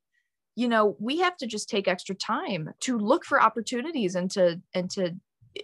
[0.55, 4.61] you know we have to just take extra time to look for opportunities and to
[4.75, 5.15] and to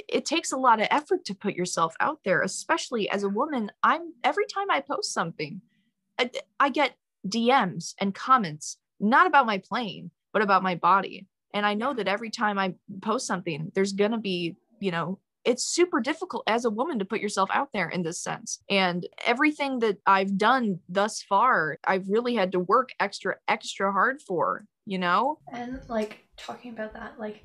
[0.08, 3.70] it takes a lot of effort to put yourself out there especially as a woman
[3.82, 5.60] i'm every time i post something
[6.18, 6.96] I, I get
[7.28, 11.26] dms and comments not about my plane, but about my body.
[11.52, 15.64] And i know that every time i post something there's gonna be you know it's
[15.64, 18.60] super difficult as a woman to put yourself out there in this sense.
[18.70, 24.22] And everything that i've done thus far i've really had to work extra extra hard
[24.22, 25.38] for you know?
[25.52, 27.44] And like talking about that, like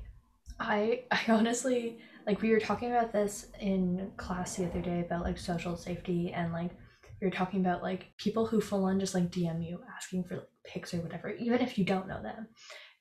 [0.60, 5.24] I I honestly like we were talking about this in class the other day about
[5.24, 6.70] like social safety and like
[7.20, 10.36] we were talking about like people who full on just like DM you asking for
[10.36, 12.46] like pics or whatever, even if you don't know them.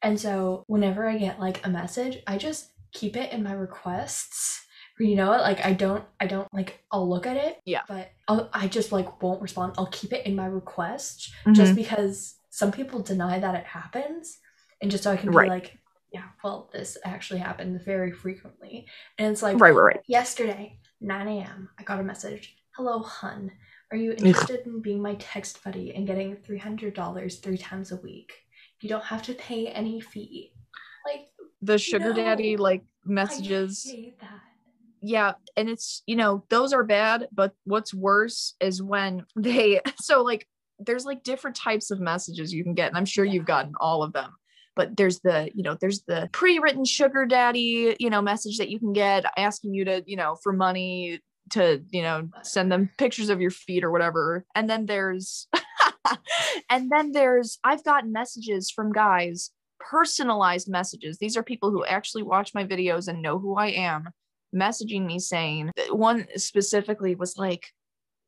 [0.02, 4.64] And so whenever I get like a message, I just keep it in my requests.
[5.00, 6.84] You know, like I don't, I don't like.
[6.92, 7.82] I'll look at it, Yeah.
[7.88, 9.76] but I'll, I just like won't respond.
[9.78, 11.54] I'll keep it in my request Mm-hmm.
[11.54, 14.40] just because some people deny that it happens
[14.82, 15.44] and just so I can Right.
[15.46, 15.78] be like,
[16.12, 18.88] yeah, well, this actually happens very frequently.
[19.18, 22.56] And it's like right right right yesterday, 9 a.m., I got a message.
[22.76, 23.52] Hello, hun.
[23.92, 28.34] Are you interested in being my text buddy and getting $300 three times a week?
[28.82, 30.52] You don't have to pay any fee.
[31.06, 31.28] Like,
[31.62, 33.92] the sugar daddy like messages
[35.02, 40.24] yeah and it's you know those are bad but what's worse is when they so
[40.24, 40.48] like
[40.80, 43.34] there's like different types of messages you can get and i'm sure Yeah.
[43.34, 44.32] you've gotten all of them
[44.78, 48.80] but there's the you know there's the pre-written sugar daddy you know message that you
[48.80, 53.30] can get asking you to you know for money to you know send them pictures
[53.30, 55.48] of your feet or whatever and then there's
[56.70, 61.18] and then there's i've gotten messages from guys personalized messages.
[61.18, 64.10] These are people who actually watch my videos and know who I am,
[64.56, 67.68] messaging me saying, one specifically was like,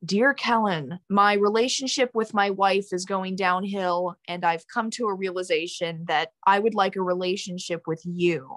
[0.05, 5.13] Dear Kellin, my relationship with my wife is going downhill, and I've come to a
[5.13, 8.49] realization that I would like a relationship with you.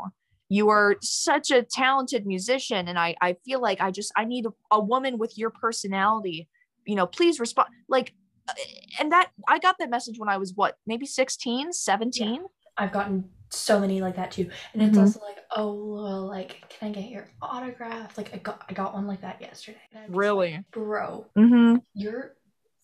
[0.49, 4.47] You are such a talented musician, and I, I feel like I just I need
[4.47, 6.49] a, a woman with your personality.
[6.87, 7.71] You know, please respond.
[7.89, 8.15] Like,
[8.49, 8.53] uh,
[9.01, 12.35] and that I got that message when I was what, maybe 16, 17?
[12.35, 12.39] Yeah.
[12.79, 13.25] I've gotten
[13.55, 14.51] so many like that too.
[14.73, 15.03] And it's Mhm.
[15.03, 18.17] also like, oh well, like, can I get your autograph?
[18.17, 19.79] Like I got I got one like that yesterday.
[19.95, 20.65] I'm like, Really?
[20.71, 21.77] Bro, Mm-hmm.
[21.95, 22.35] you're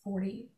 [0.05, 0.51] 40.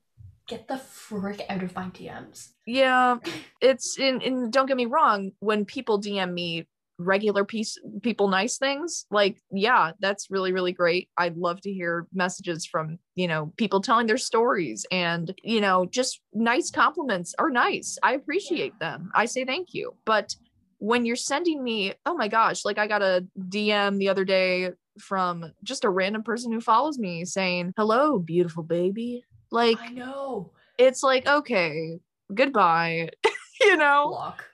[0.46, 2.48] Get the frick out of my DMs.
[2.66, 3.18] Yeah,
[3.60, 4.20] it's in.
[4.22, 5.32] And don't get me wrong.
[5.38, 6.66] When people DM me
[7.00, 11.08] regular piece people nice things, like yeah, that's really really great.
[11.16, 15.86] I'd love to hear messages from you know people telling their stories and you know
[15.86, 17.98] just nice compliments are nice.
[18.02, 19.10] I appreciate them.
[19.14, 19.94] I say thank you.
[20.04, 20.34] But
[20.78, 24.70] when you're sending me, oh my gosh, like I got a DM the other day
[24.98, 30.52] from just a random person who follows me saying, "Hello, beautiful baby." Like I know.
[30.78, 31.98] it's like okay
[32.32, 33.10] goodbye
[33.60, 34.44] you know Block.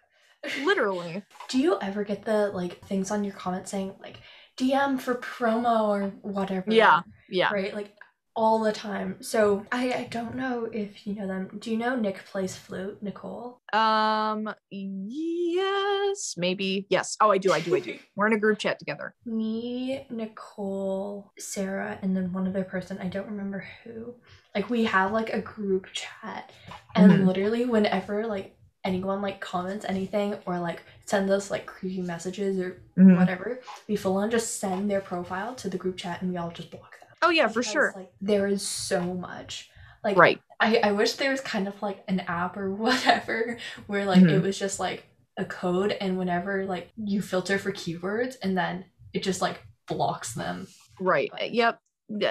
[0.64, 4.18] Literally Do you ever get the like things on your comment saying like
[4.56, 6.70] DM for promo or whatever?
[6.70, 7.74] Yeah, yeah Right?
[7.74, 7.92] Like
[8.34, 9.16] all the time.
[9.22, 11.48] So I, I don't know if you know them.
[11.58, 13.60] Do you know Nick plays flute, Nicole?
[13.72, 18.58] um yes maybe yes oh i do i do i do we're in a group
[18.60, 24.14] chat together Me, Nicole, Sarah, and then one other person, I don't remember who.
[24.54, 26.52] Like we have like a group chat
[26.94, 27.26] and Mhm.
[27.26, 28.56] literally whenever like
[28.86, 33.16] anyone like comments anything or like sends us like creepy messages or Mhm.
[33.18, 36.50] whatever, we full on just send their profile to the group chat and we all
[36.50, 37.08] just block them.
[37.22, 39.70] oh yeah for Because, sure Like there is so much.
[40.04, 44.04] Like right I, I wish there was kind of like an app or whatever where
[44.06, 44.42] like it Mhm.
[44.42, 45.04] was just like
[45.36, 50.32] a code and whenever like you filter for keywords and then it just like blocks
[50.34, 50.66] them.
[51.00, 51.78] right But- yep Yeah,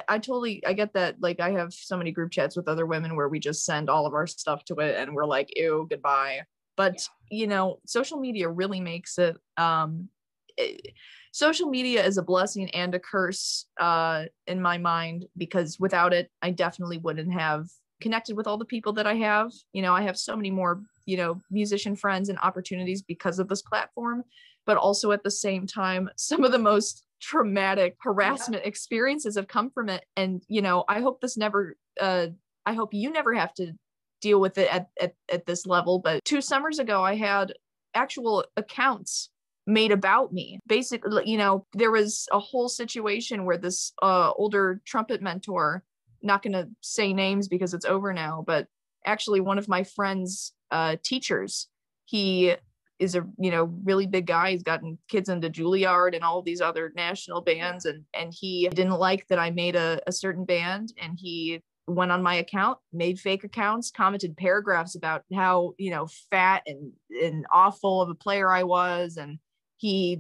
[0.07, 3.15] i totally i get that like i have so many group chats with other women
[3.15, 6.41] where we just send all of our stuff to it and we're like ew goodbye.
[6.77, 10.09] But you know social media really makes it um
[10.57, 10.93] it-
[11.31, 16.29] social media is a blessing and a curse uh in my mind because without it
[16.41, 17.67] i definitely wouldn't have
[18.01, 19.51] connected with all the people that i have.
[19.73, 23.47] You know i have so many more you know musician friends and opportunities because of
[23.49, 24.23] this platform
[24.65, 29.69] but also at the same time some of the most traumatic harassment experiences have come
[29.69, 30.03] from it.
[30.15, 32.27] And you know i hope this never uh
[32.65, 33.73] i hope you never have to
[34.21, 37.53] deal with it at, at, at this level but two summers ago i had
[37.93, 39.29] actual accounts
[39.67, 40.59] made about me.
[40.67, 45.83] Basically you know there was a whole situation where this uh older trumpet mentor
[46.21, 48.67] not going to say names because it's over now but
[49.05, 51.67] actually one of my friends uh teachers
[52.05, 52.55] he
[52.99, 54.51] is a you know really big guy.
[54.51, 58.99] He's gotten kids into juilliard and all these other national bands and and he didn't
[58.99, 63.19] like that i made a, a certain band and he went on my account made
[63.19, 68.51] fake accounts commented paragraphs about how you know fat and and awful of a player
[68.51, 69.37] i was and
[69.77, 70.19] he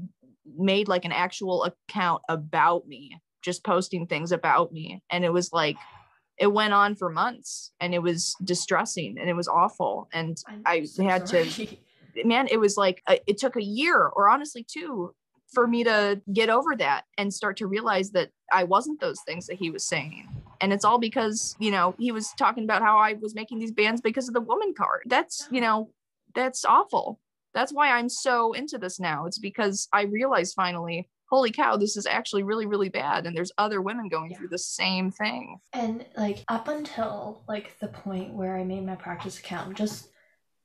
[0.57, 5.01] made like an actual account about me just posting things about me.
[5.09, 5.77] And it was like
[6.37, 10.63] it went on for months and it was distressing and it was awful and I'm
[10.65, 11.79] I had to- sorry.
[12.23, 15.13] man it was like uh, it took a year or honestly two
[15.53, 19.45] for me to get over that and start to realize that i wasn't those things
[19.47, 20.27] that he was saying.
[20.61, 23.71] And it's all because you know he was talking about how i was making these
[23.73, 25.01] bands because of the woman card.
[25.07, 25.89] That's you know
[26.33, 27.19] that's awful.
[27.53, 29.25] That's why i'm so into this now.
[29.25, 33.25] It's because i realized finally holy cow this is actually really really bad.
[33.25, 34.37] And there's other women going Yeah.
[34.37, 35.59] through the same thing.
[35.73, 40.09] And like up until like the point where I made my practice account just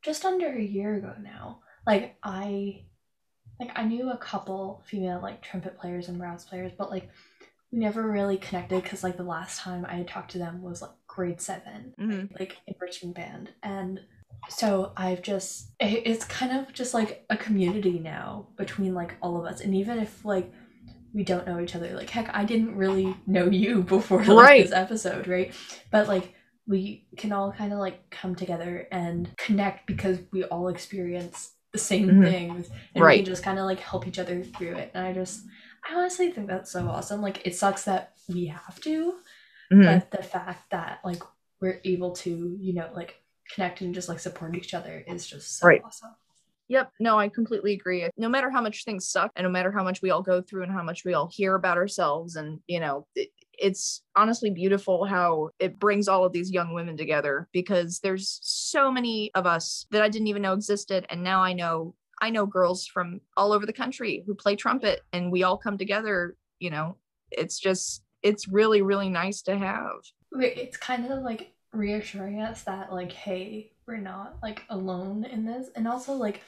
[0.03, 1.61] just under a year ago now.
[1.87, 2.85] Like I
[3.59, 7.09] like I knew a couple female like trumpet players and brass players, but like
[7.73, 10.83] we never really connected because like the last time I had talked to them was
[10.83, 12.39] like grade 7 Mhm.
[12.39, 14.01] like enrichment band, and
[14.49, 19.39] so I've just it, it's kind of just like a community now between like all
[19.39, 20.53] of us, and even if like
[21.13, 24.63] we don't know each other, like heck, I didn't really know you before like Right.
[24.63, 25.53] this episode, right?
[25.91, 26.35] But like
[26.71, 31.79] we can all kind of like come together and connect because we all experience the
[31.79, 32.23] same Mhm.
[32.31, 35.13] things and we can just kind of like help each other through it and i
[35.13, 35.45] just
[35.89, 39.19] i honestly think that's so awesome like it sucks that we have to
[39.73, 39.87] Mhm.
[39.87, 41.23] but the fact that like
[41.61, 43.23] we're able to you know like
[43.55, 45.83] connect and just like support each other is just so Right.
[45.85, 46.15] awesome
[46.69, 46.93] Yep.
[47.01, 48.09] No, I completely agree.
[48.17, 50.63] No matter how much things suck and no matter how much we all go through
[50.63, 53.31] and how much we all hear about ourselves and, you know, it,
[53.61, 58.91] it's honestly beautiful how it brings all of these young women together because there's so
[58.91, 62.47] many of us that I didn't even know existed and now I know I know
[62.47, 66.71] girls from all over the country who play trumpet and we all come together, you
[66.71, 66.97] know.
[67.31, 70.01] It's just it's really really nice to have.
[70.33, 75.69] It's kind of like reassuring us that like hey, we're not like alone in this
[75.77, 76.41] and also like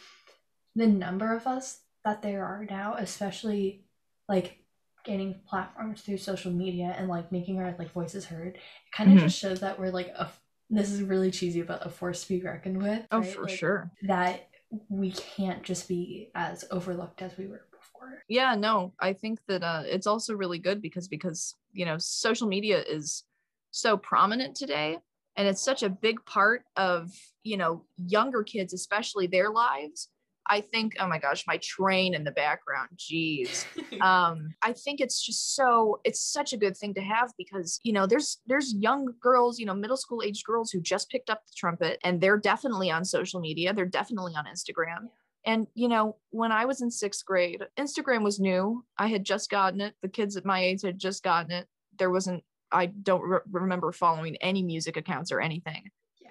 [0.74, 3.84] the number of us that there are now, especially
[4.28, 4.61] like
[5.04, 8.60] gaining platforms through social media and like making our like voices heard, it
[8.92, 9.26] kind of mm-hmm.
[9.26, 10.30] just shows that we're like a
[10.70, 13.02] this is really cheesy, but a force to be reckoned with.
[13.10, 13.28] Oh, right?
[13.28, 13.90] for like, sure.
[14.02, 14.48] That
[14.88, 18.22] we can't just be as overlooked as we were before.
[18.28, 22.48] Yeah, no, I think that uh, it's also really good because because you know social
[22.48, 23.24] media is
[23.70, 24.98] so prominent today
[25.36, 27.10] and it's such a big part of
[27.42, 30.08] you know younger kids especially their lives
[30.48, 32.88] I think, oh my gosh, my train in the background.
[32.96, 33.64] Jeez.
[34.00, 37.92] um, I think it's just so it's such a good thing to have because you
[37.92, 41.46] know there's there's young girls, you know, middle school age girls who just picked up
[41.46, 43.72] the trumpet and they're definitely on social media.
[43.72, 45.08] They're definitely on Instagram.
[45.44, 48.84] And you know, when I was in sixth grade, Instagram was new.
[48.98, 49.94] I had just gotten it.
[50.02, 51.66] The kids at my age had just gotten it.
[51.98, 52.42] There wasn't.
[52.70, 55.90] I don't re- remember following any music accounts or anything.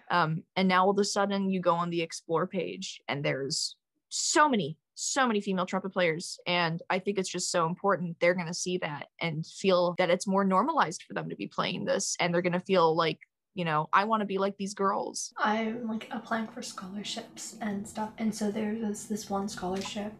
[0.09, 3.77] Um, and now all of a sudden you go on the explore page and there's
[4.11, 8.35] so many so many female trumpet players and i think it's just so important they're
[8.35, 11.85] going to see that and feel that it's more normalized for them to be playing
[11.85, 13.19] this and they're going to feel like
[13.55, 15.33] you know i want to be like these girls.
[15.37, 20.13] I'm like applying for scholarships and stuff and so there was this one scholarship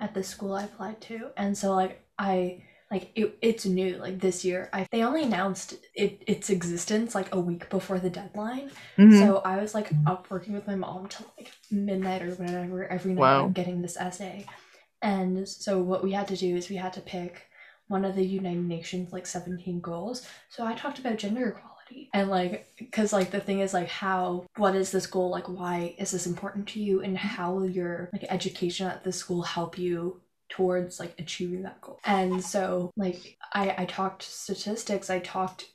[0.00, 2.60] at the school i applied to and so like i
[2.90, 7.34] like it, it's new like this year i they only announced it its existence like
[7.34, 8.70] a week before the deadline.
[8.96, 9.18] Mm-hmm.
[9.18, 13.12] so i was like up working with my mom till like midnight or whatever every
[13.12, 13.48] night wow.
[13.48, 14.46] getting this essay.
[15.00, 17.42] And so what we had to do is we had to pick
[17.86, 20.26] one of the united nations like 17 goals.
[20.48, 24.46] So i talked about gender equality and like because like the thing is like how
[24.56, 25.30] what is this goal?
[25.30, 27.02] Like why is this important to you?
[27.02, 31.80] And how will your like education at this school help you towards like achieving that
[31.80, 31.98] goal.
[32.04, 35.66] And so like I I talked statistics, I talked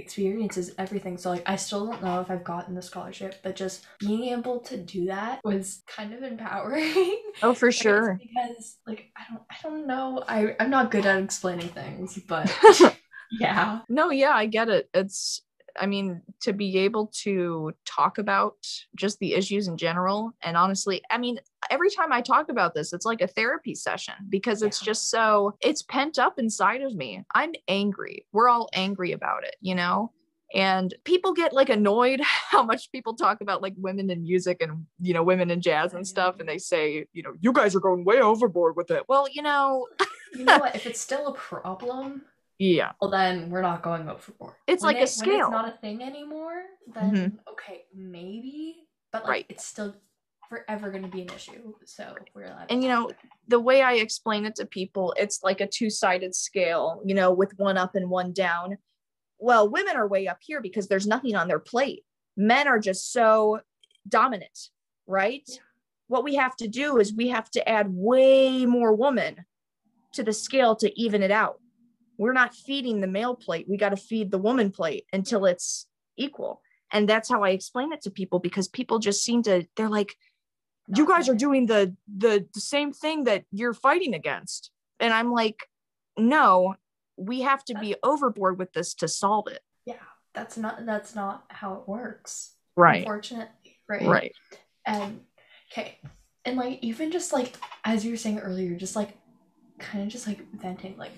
[0.00, 1.16] experiences, everything.
[1.18, 4.60] So like I still don't know if I've gotten the scholarship, but just being able
[4.60, 7.20] to do that was kind of empowering.
[7.42, 8.18] Oh, for sure.
[8.20, 10.24] because like I don't I don't know.
[10.26, 12.52] I I'm not good at explaining things, but
[13.40, 13.80] yeah.
[13.88, 14.88] No, yeah, I get it.
[14.94, 15.42] It's
[15.80, 18.54] I mean, to be able to talk about
[18.94, 20.32] just the issues in general.
[20.42, 24.14] And honestly, I mean, every time I talk about this, it's like a therapy session
[24.28, 27.24] because it's just so, it's pent up inside of me.
[27.34, 28.26] I'm angry.
[28.32, 30.12] We're all angry about it, you know?
[30.52, 32.20] and people get like annoyed
[32.50, 35.94] how much people talk about like women in music and you know women in jazz
[35.94, 36.58] and stuff and they mm-hmm.
[36.58, 39.86] say you know you guys are going way overboard with it well you know
[40.34, 42.22] you know what if it's still a problem
[42.60, 42.92] yeah.
[43.00, 44.52] Well, then we're not going overboard.
[44.66, 45.46] It's when like it, a scale.
[45.46, 46.62] It's not a thing anymore,
[46.94, 47.52] then mm-hmm.
[47.52, 49.46] okay, maybe, but like right.
[49.48, 49.94] it's still
[50.46, 51.72] forever going to be an issue.
[51.86, 52.66] So we're allowed.
[52.68, 53.12] And you know,
[53.48, 57.00] the way I explain it to people, it's like a two-sided scale.
[57.02, 58.76] You know, with one up and one down.
[59.38, 62.04] Well, women are way up here because there's nothing on their plate.
[62.36, 63.60] Men are just so
[64.06, 64.68] dominant,
[65.06, 65.44] right?
[65.46, 65.56] Yeah.
[66.08, 69.46] What we have to do is we have to add way more woman
[70.12, 71.58] to the scale to even it out
[72.20, 73.64] we're not feeding the male plate.
[73.66, 75.86] We got to feed the woman plate until it's
[76.18, 76.60] equal.
[76.92, 80.14] And that's how i explain it to people because people just seem to they're like
[80.94, 84.70] you guys are doing the, the the same thing that you're fighting against.
[84.98, 85.60] And i'm like
[86.18, 86.74] no
[87.16, 89.62] we have to be overboard with this to solve it.
[89.86, 89.94] Yeah
[90.34, 92.54] that's not that's not how it works.
[92.76, 92.98] Right.
[92.98, 94.06] Unfortunately right?
[94.06, 94.32] Right.
[94.84, 95.20] And
[95.72, 95.98] okay.
[96.44, 99.16] And like even just like as you were saying earlier just like
[99.78, 101.12] kind of just like venting like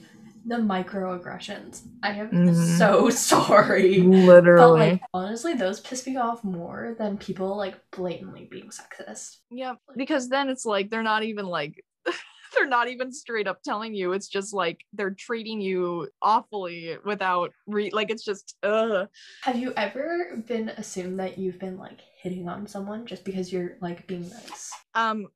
[0.44, 1.82] the microaggressions.
[2.02, 2.78] I am mm.
[2.78, 3.98] so sorry.
[4.00, 4.80] Literally.
[4.80, 9.38] But like honestly, those piss me off more than people like blatantly being sexist.
[9.50, 11.84] Yeah, because then it's like they're not even like
[12.54, 14.12] they're not even straight up telling you.
[14.12, 19.08] It's just like they're treating you awfully without re like it's just ugh.
[19.42, 23.76] Have you ever been assumed that you've been like hitting on someone just because you're
[23.80, 24.70] like being nice?
[24.94, 25.28] Um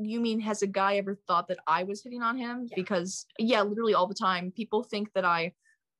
[0.00, 2.66] you mean has a guy ever thought that I was hitting on him?
[2.70, 2.76] Yeah.
[2.76, 5.52] Because yeah, literally all the time people think that I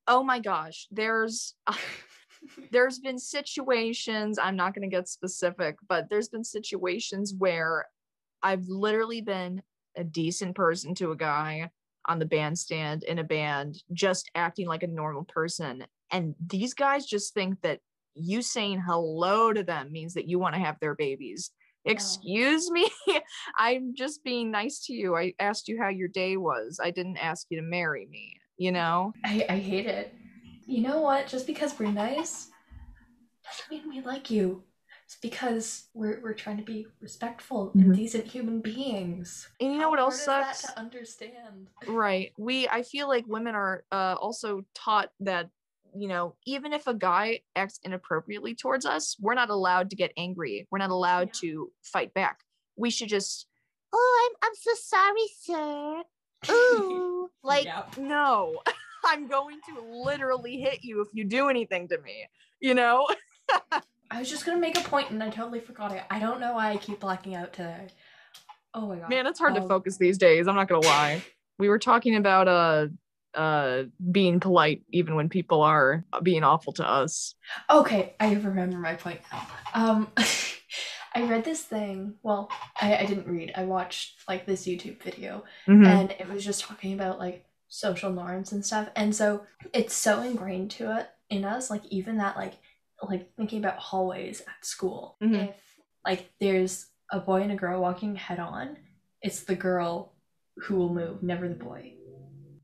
[0.06, 1.54] oh my gosh, there's
[2.72, 7.86] there's been situations, I'm not going to get specific, but there's been situations where
[8.42, 9.62] I've literally been
[9.96, 11.70] a decent person to a guy
[12.06, 17.06] on the bandstand in a band just acting like a normal person and these guys
[17.06, 17.80] just think that
[18.14, 21.50] you saying hello to them means that you want to have their babies
[21.88, 22.88] excuse me
[23.58, 27.16] i'm just being nice to you i asked you how your day was i didn't
[27.16, 30.14] ask you to marry me you know i, I hate it
[30.68, 31.26] you know what?
[31.26, 32.50] Just because we're nice
[33.42, 34.64] doesn't mean we like you.
[35.06, 39.48] It's because we're we're trying to be respectful and decent human beings.
[39.60, 40.62] And you know How what else sucks?
[40.64, 41.68] to understand?
[41.86, 42.32] Right.
[42.36, 45.48] We I feel like women are uh also taught that
[46.00, 50.12] you know, even if a guy acts inappropriately towards us, we're not allowed to get
[50.16, 50.66] angry.
[50.70, 51.40] We're not allowed Yeah.
[51.40, 52.40] to fight back.
[52.76, 53.46] We should just
[53.92, 56.02] Oh, I'm I'm so sorry, sir.
[56.52, 57.30] Ooh.
[57.42, 57.96] like Yep.
[57.98, 58.60] no.
[59.04, 62.26] I'm going to literally hit you if you do anything to me.
[62.60, 63.06] You know?
[64.10, 66.02] I was just gonna make a point and I totally forgot it.
[66.10, 67.88] I don't know why I keep blacking out today.
[68.74, 69.08] Oh my god.
[69.08, 70.46] Man, it's hard to Um, focus these days.
[70.48, 71.22] I'm not gonna lie.
[71.58, 72.86] We were talking about uh
[73.38, 77.34] uh being polite even when people are being awful to us.
[77.70, 79.46] Okay, I remember my point now.
[79.74, 80.08] Um,
[81.14, 82.14] I read this thing.
[82.22, 83.52] Well, I, I didn't read.
[83.56, 85.86] I watched like this YouTube video, Mhm.
[85.86, 88.88] and it was just talking about like social norms and stuff.
[88.96, 91.70] And so it's so ingrained to it in us.
[91.70, 92.54] Like even that like
[93.02, 95.16] like thinking about hallways at school.
[95.22, 95.48] Mhm.
[95.50, 95.54] If
[96.04, 98.76] like there's a boy and a girl walking head on,
[99.22, 100.12] it's the girl
[100.62, 101.94] who will move, never the boy.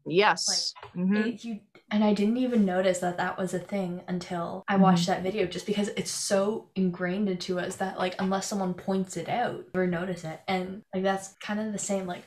[0.06, 0.74] Yes.
[0.94, 1.26] Mhm.
[1.26, 4.80] It- you and I didn't even notice that that was a thing until I Mhm.
[4.80, 9.16] watched that video just because it's so ingrained into us that like unless someone points
[9.16, 12.26] it out or notice it and like that's kind of the same like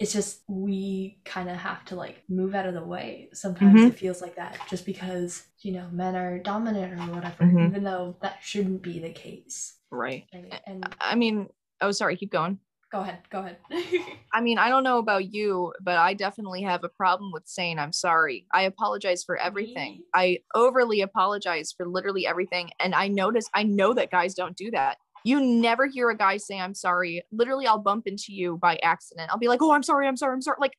[0.00, 3.88] it's just we kind of have to like move out of the way sometimes Mhm.
[3.90, 7.68] it feels like that just because you know men are dominant or whatever Mhm.
[7.68, 10.24] even though that shouldn't be the case Right.
[10.32, 11.48] and, and I mean,
[11.82, 12.58] oh sorry, keep going.
[12.94, 13.56] Go ahead go ahead
[14.32, 17.78] I mean, I don't know about you, but I definitely have a problem with saying
[17.78, 18.46] I'm sorry.
[18.52, 19.92] I apologize for everything.
[19.92, 20.04] Me?
[20.12, 22.70] I overly apologize for literally everything.
[22.80, 24.98] And I notice, I know that guys don't do that.
[25.24, 27.22] You never hear a guy say I'm sorry.
[27.30, 29.30] Literally, I'll bump into you by accident.
[29.30, 30.58] I'll be like, oh, I'm sorry, I'm sorry, I'm sorry.
[30.60, 30.76] Like,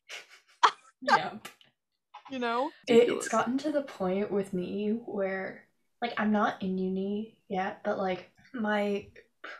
[1.01, 1.31] yeah
[2.31, 2.71] you know?
[2.87, 5.63] it, it's gotten to the point with me where
[6.01, 9.05] like i'm not in uni yet but like my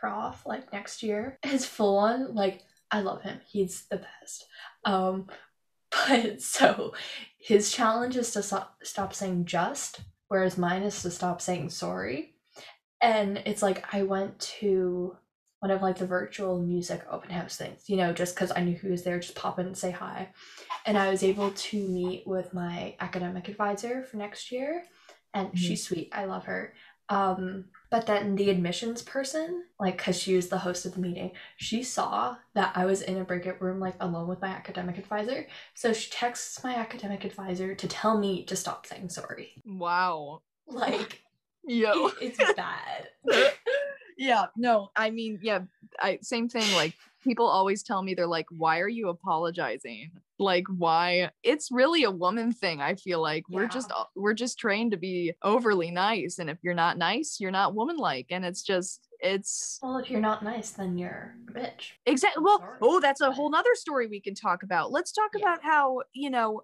[0.00, 4.46] prof like next year is full on like i love him he's the best
[4.84, 5.26] um
[6.08, 6.92] but so
[7.38, 12.34] his challenge is to stop, stop saying just whereas mine is to stop saying sorry
[13.00, 15.16] and it's like i went to
[15.60, 18.74] one of like the virtual music open house things you know just because i knew
[18.74, 20.28] who was there just pop in and say hi
[20.84, 24.84] and I was able to meet with my academic advisor for next year,
[25.34, 25.56] and Mhm.
[25.56, 26.10] she's sweet.
[26.12, 26.74] I love her.
[27.08, 31.32] Um, but then the admissions person, like, cause she was the host of the meeting,
[31.56, 35.46] she saw that I was in a breakout room, like, alone with my academic advisor.
[35.74, 39.62] So she texts my academic advisor to tell me to stop saying sorry.
[39.64, 40.42] Wow.
[40.66, 41.22] Like,
[41.66, 42.10] Yo.
[42.20, 43.08] it's bad.
[44.16, 45.60] yeah no i mean yeah
[46.00, 50.64] i same thing like people always tell me they're like why are you apologizing like
[50.68, 53.44] why it's really a woman thing i feel like.
[53.48, 57.50] We're just we're just trained to be overly nice and if you're not nice you're
[57.50, 61.92] not womanlike and it's just it's Well, if you're not nice, then you're a bitch.
[62.04, 64.92] exactly well sorry, oh that's a whole nother story we can talk about.
[64.92, 65.44] Let's talk Yeah.
[65.46, 66.62] about how you know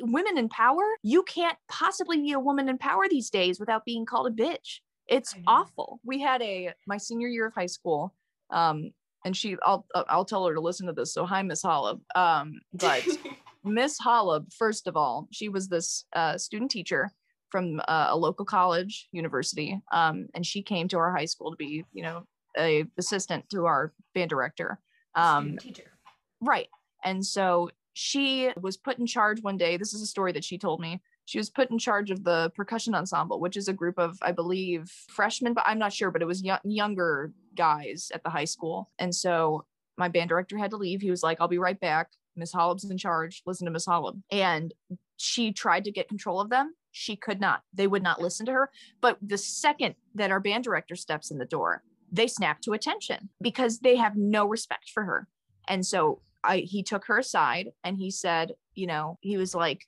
[0.00, 4.06] women in power you can't possibly be a woman in power these days without being
[4.06, 4.80] called a bitch.
[5.08, 6.00] It's awful.
[6.04, 8.14] We had a my senior year of high school
[8.50, 8.90] um
[9.28, 12.00] and she i'll uh, i'll tell her to listen to this so hi miss hollab
[12.16, 13.06] um but
[13.64, 17.10] miss hollab first of all she was this uh, student teacher
[17.50, 21.56] from uh, a local college university um and she came to our high school to
[21.56, 22.24] be you know
[22.58, 24.80] a assistant to our band director
[25.14, 25.92] um teacher.
[26.40, 26.68] Right.
[27.04, 29.76] And so she was put in charge one day.
[29.76, 31.00] This is a story that she told me.
[31.28, 34.32] She was put in charge of the percussion ensemble, which is a group of, I
[34.32, 38.46] believe, freshmen, but I'm not sure, but it was yo- younger guys at the high
[38.46, 38.90] school.
[38.98, 39.66] And so
[39.98, 41.02] my band director had to leave.
[41.02, 42.12] He was like, I'll be right back.
[42.34, 43.42] Miss Hollab's in charge.
[43.44, 44.22] Listen to Miss Hollab.
[44.30, 44.72] And
[45.18, 46.74] she tried to get control of them.
[46.92, 47.60] She could not.
[47.74, 48.70] They would not listen to her.
[49.02, 53.28] But the second that our band director steps in the door, they snap to attention
[53.42, 55.28] because they have no respect for her.
[55.68, 59.86] And so I he took her aside and he said, you know, he was like,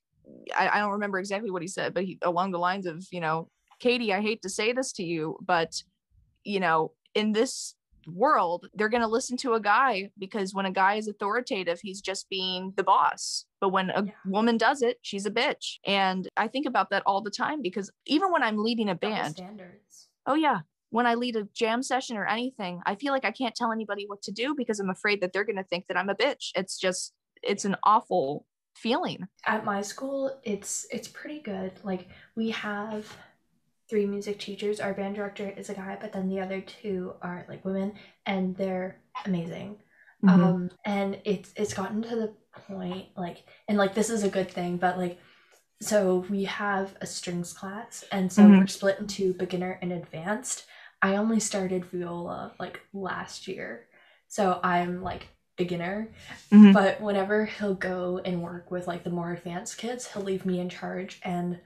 [0.56, 3.20] I, I don't remember exactly what he said, but he along the lines of, you
[3.20, 5.82] know, Katie, I hate to say this to you, but
[6.44, 7.74] you know, in this
[8.06, 12.28] world, they're gonna listen to a guy because when a guy is authoritative, he's just
[12.28, 13.44] being the boss.
[13.60, 14.12] But when a Yeah.
[14.24, 15.78] woman does it, she's a bitch.
[15.86, 19.36] And I think about that all the time because even when I'm leading a band,
[19.36, 20.08] standards.
[20.26, 20.60] oh yeah
[20.92, 24.06] when i lead a jam session or anything i feel like i can't tell anybody
[24.08, 26.50] what to do because i'm afraid that they're going to think that i'm a bitch
[26.56, 27.12] it's just
[27.44, 28.44] it's an awful
[28.74, 33.06] feeling at my school it's it's pretty good like we have
[33.88, 37.44] three music teachers our band director is a guy but then the other two are
[37.48, 37.92] like women
[38.26, 39.76] and they're amazing
[40.22, 40.42] Mm-hmm.
[40.44, 42.34] um and it's it's gotten to the
[42.66, 45.18] point like and like this is a good thing but like
[45.80, 48.58] so we have a strings class, and so Mhm.
[48.60, 50.66] we're split into beginner and advanced.
[51.02, 53.86] I only started viola like last year,
[54.28, 55.28] so I'm like
[55.64, 56.08] beginner.
[56.50, 56.72] Mhm.
[56.72, 60.58] But whenever he'll go and work with like the more advanced kids, he'll leave me
[60.60, 61.58] in charge, and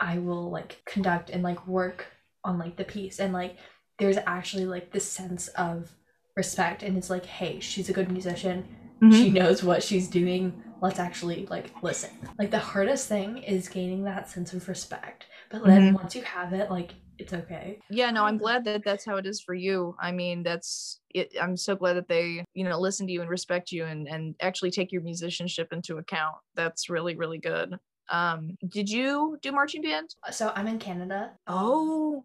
[0.00, 2.06] I will like conduct and like work
[2.44, 3.56] on like the piece, and like
[3.98, 5.90] there's actually like this sense of
[6.36, 8.64] respect, and it's like, hey, she's a good musician
[9.00, 9.12] Mhm.
[9.12, 10.44] she knows what she's doing
[10.82, 15.64] let's actually like listen like the hardest thing is gaining that sense of respect but
[15.64, 17.78] then once you have it like it's okay.
[17.90, 19.94] Yeah no i'm glad that that's how it is for you.
[20.00, 23.30] I mean that's it i'm so glad that they you know listen to you and
[23.30, 26.36] respect you and and actually take your musicianship into account.
[26.54, 27.76] That's really really good.
[28.10, 30.14] Um did you do marching band?
[30.30, 31.32] So i'm in canada.
[31.46, 32.24] Oh.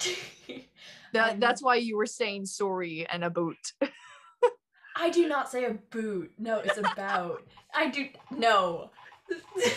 [1.12, 3.74] That that's why you were saying sorry and a boot.
[4.96, 6.32] I do not say a boot.
[6.38, 7.42] No it's about.
[7.74, 8.90] I do no.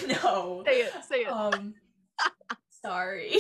[0.08, 0.64] No.
[0.66, 1.28] Say it say it.
[1.28, 1.76] Um
[2.82, 3.36] sorry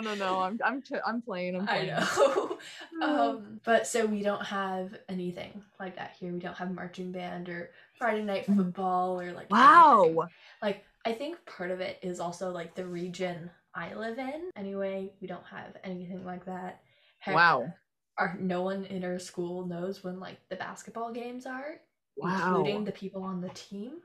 [0.00, 2.58] no no i'm i'm t- i'm playing i'm I know.
[3.02, 6.32] um, but so we don't have anything like that here.
[6.32, 8.56] We don't have marching band or Friday night Mhm.
[8.56, 9.58] football or like anything.
[9.60, 10.28] wow
[10.62, 14.50] Like I think part of it is also like the region I live in.
[14.56, 16.82] Anyway, we don't have anything like that.
[17.18, 17.72] Heck, wow
[18.18, 21.80] Our, no one in our school knows when like the basketball games are,
[22.16, 23.98] wow including the people on the team.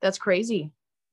[0.00, 0.70] that's crazy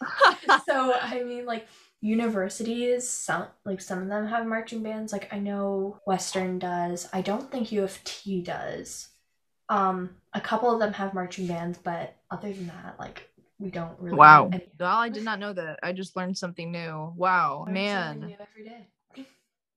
[0.66, 1.66] so I mean, like
[2.00, 5.12] universities, some like some of them have marching bands.
[5.12, 7.08] Like I know Western does.
[7.12, 9.08] I don't think U of T does.
[9.68, 13.30] Um, a couple of them have marching bands, but other than that, like
[13.60, 14.16] we don't really.
[14.16, 17.74] wow have well i did not know that i just learned something new wow Learn
[17.74, 19.26] man new every day.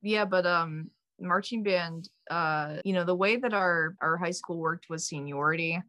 [0.01, 4.57] yeah but um marching band uh you know the way that our our high school
[4.57, 5.81] worked was seniority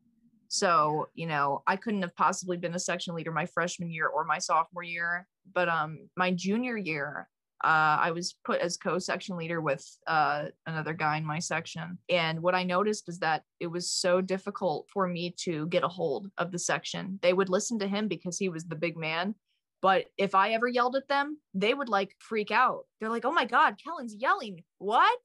[0.55, 4.25] so you know i couldn't have possibly been a section leader my freshman year or
[4.25, 7.29] my sophomore year but um my junior year
[7.63, 11.97] uh, I was put as co-section leader with uh, another guy in my section.
[12.11, 15.89] And what I noticed is that it was so difficult for me to get a
[15.89, 17.19] hold of the section.
[17.23, 19.35] They would listen to him because he was the big man.
[19.81, 22.85] But if I ever yelled at them, they would like freak out.
[23.01, 24.63] They're like, oh my God, Kellin's yelling.
[24.77, 25.21] What?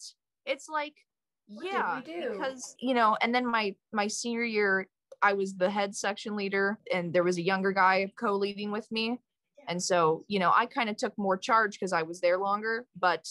[0.45, 0.95] It's like,
[1.47, 4.87] What yeah, because, you know, and then my my senior year,
[5.21, 9.19] I was the head section leader and there was a younger guy co-leading with me.
[9.67, 12.85] And so, you know, I kind of took more charge because I was there longer,
[12.99, 13.27] but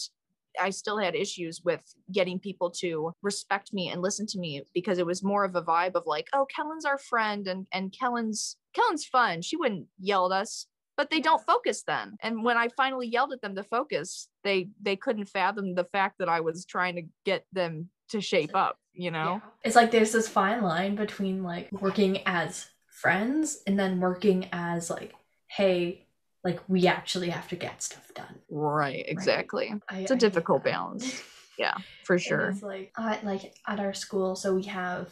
[0.59, 1.81] I still had issues with
[2.11, 5.61] getting people to respect me and listen to me because it was more of a
[5.61, 9.41] vibe of like, oh, Kellin's our friend and and Kellin's Kellin's fun.
[9.41, 10.67] She wouldn't yell at us,
[10.97, 12.17] but they don't focus then.
[12.21, 16.17] And when I finally yelled at them to focus, they they couldn't fathom the fact
[16.19, 19.41] that I was trying to get them to shape up, you know?
[19.41, 19.49] Yeah.
[19.63, 24.89] It's like there's this fine line between like working as friends and then working as
[24.89, 25.13] like,
[25.47, 26.05] hey,
[26.43, 28.39] like we actually have to get stuff done.
[28.49, 29.73] Right, exactly.
[29.87, 31.23] I, It's a I difficult balance.
[31.57, 31.75] Yeah,
[32.05, 32.51] for sure.
[32.51, 35.09] It's like at like at our school, so we have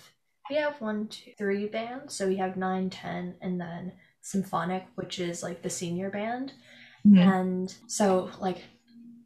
[0.50, 2.14] we have one, two, three bands.
[2.14, 6.54] So we have nine, ten, and then symphonic, which is like the senior band.
[7.06, 7.18] Mhm.
[7.20, 8.64] And so like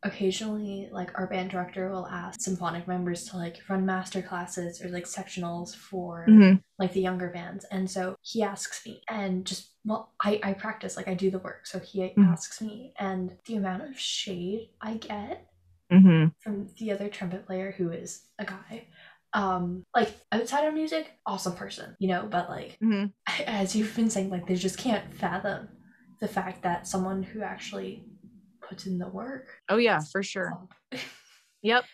[0.03, 4.89] occasionally like our band director will ask symphonic members to like run master classes or
[4.89, 6.61] like sectionals for Mhm.
[6.79, 10.97] like the younger bands and so he asks me and just well i i practice
[10.97, 12.31] like i do the work so he Mhm.
[12.31, 15.47] asks me and the amount of shade i get
[15.91, 16.33] Mhm.
[16.39, 18.87] from the other trumpet player who is a guy
[19.33, 23.13] um like outside of music awesome person you know but like Mhm.
[23.47, 25.69] as you've been saying like they just can't fathom
[26.19, 28.05] the fact that someone who actually
[28.71, 30.67] puts in the work Oh yeah, for sure.
[31.63, 31.85] Yep.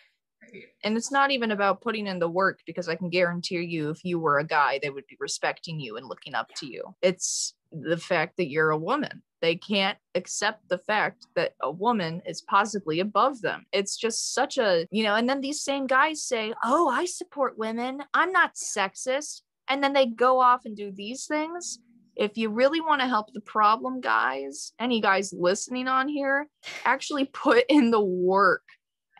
[0.82, 4.02] And it's not even about putting in the work because I can guarantee you, if
[4.02, 6.94] you were a guy, they would be respecting you and looking up to you.
[7.02, 9.22] It's the fact that you're a woman.
[9.42, 13.66] They can't accept the fact that a woman is possibly above them.
[13.72, 17.58] It's just such a, you know, and then these same guys say, Oh, I support
[17.58, 18.02] women.
[18.14, 19.42] I'm not sexist.
[19.68, 21.78] And then they go off and do these things.
[22.18, 26.48] If you really want to help the problem, guys, any guys listening on here,
[26.84, 28.62] actually put in the work.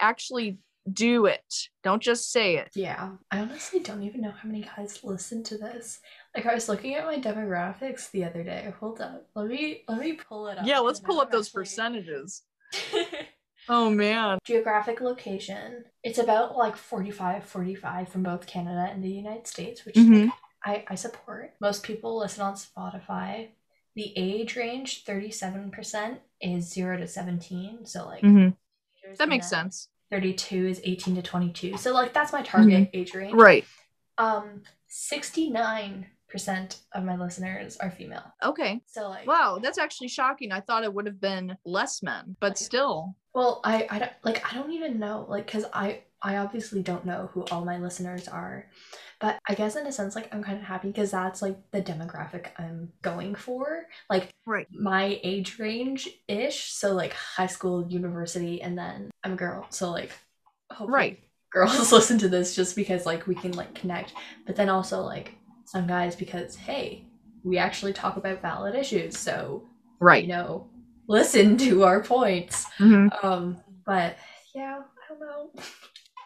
[0.01, 0.59] Actually
[0.93, 1.45] do it.
[1.85, 2.71] Don't just say it.
[2.75, 6.01] yeah i honestly don't even know how many guys listen to this
[6.35, 9.99] like i was looking at my demographics the other day hold up let me let
[10.01, 12.43] me pull it up Yeah, let's pull up those actually- percentages.
[13.71, 14.39] Oh man.
[14.47, 19.95] geographic location it's about like 45 45 from both canada and the united states which
[19.97, 20.31] Mhm.
[20.69, 23.49] I, I support most people listen on spotify
[23.95, 28.55] the age range 37% is 0 to 17 so like Mhm.
[29.19, 29.89] That makes sense.
[30.11, 33.65] 32 is 18 to 22 so like that's my target age range Right.
[34.19, 38.23] um 69 percent of my listeners are female.
[38.45, 38.83] Okay.
[38.87, 40.53] So like Wow, that's actually shocking.
[40.53, 43.17] I thought it would have been less men, but Like- still.
[43.35, 47.05] Well, I, I don't like I don't even know like because I I obviously don't
[47.05, 48.67] know who all my listeners are,
[49.21, 51.81] but I guess in a sense like I'm kind of happy because that's like the
[51.83, 54.67] demographic I'm going for like Right.
[54.73, 59.91] my age range ish so like high school university and then I'm a girl so
[59.91, 60.11] like
[60.71, 61.19] hopefully Right.
[61.53, 64.13] girls listen to this just because like we can like connect
[64.47, 65.35] but then also like
[65.67, 67.05] some guys because hey
[67.45, 69.63] we actually talk about valid issues so
[70.01, 70.23] Right.
[70.25, 70.67] you know
[71.09, 73.11] listen to our points Mhm.
[73.25, 73.57] um,
[73.87, 74.17] but
[74.55, 75.51] yeah, I don't know.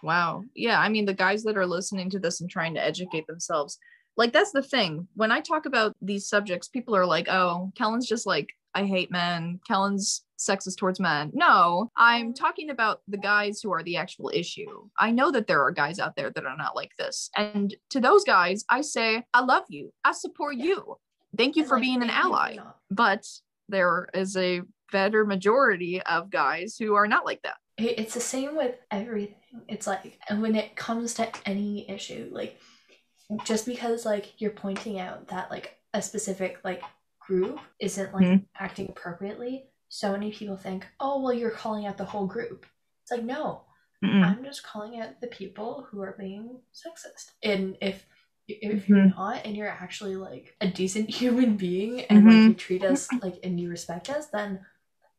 [0.03, 0.45] Wow.
[0.55, 0.81] Yeah.
[0.81, 3.79] I mean, the guys that are listening to this and trying to educate themselves,
[4.17, 5.09] like, that's the thing.
[5.15, 9.11] When I talk about these subjects, people are like, oh, Kellin's just like, I hate
[9.11, 9.61] men.
[9.69, 11.31] Kellin's sexist towards men.
[11.35, 12.37] No, I'm mm.
[12.37, 14.89] talking about the guys who are the actual issue.
[14.99, 17.31] I know that there are guys out there that are not like this.
[17.37, 19.93] And to those guys, I say, I love you.
[20.05, 20.65] I support Yeah.
[20.65, 20.97] you.
[21.37, 22.57] Thank you And, for like, being an thank you for ally.
[22.91, 23.27] But
[23.69, 27.57] there is a better majority of guys who are not like that.
[27.79, 29.37] It's the same with everything.
[29.69, 32.59] It's like, when it comes to any issue, like,
[33.45, 36.83] just because like you're pointing out that like a specific like
[37.21, 38.45] group isn't like Mhm.
[38.59, 42.67] acting appropriately, so many people think, oh well, you're calling out the whole group.
[43.03, 43.65] It's like no,
[44.05, 44.23] Mm-mm.
[44.25, 47.33] I'm just calling out the people who are being sexist.
[47.43, 48.07] And if
[48.49, 49.17] if you're Mhm.
[49.17, 52.49] not and you're actually like a decent human being and like Mhm.
[52.49, 54.67] you treat us like and you respect us, then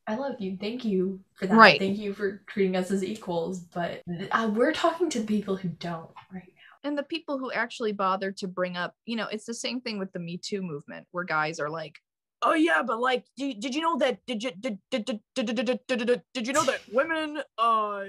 [0.07, 0.57] I love you.
[0.59, 1.55] Thank you for that.
[1.55, 1.79] Right.
[1.79, 3.59] Thank you for treating us as equals.
[3.59, 4.01] But
[4.31, 6.89] uh, we're talking to people who don't right now.
[6.89, 9.97] And the people who actually bother to bring up, you know, it's the same thing
[9.97, 11.99] with the Me Too movement where guys are like,
[12.41, 14.19] oh yeah, but like, did, you know that?
[14.27, 18.03] Did you did, did, did, did, did, did, did, did you know that women uh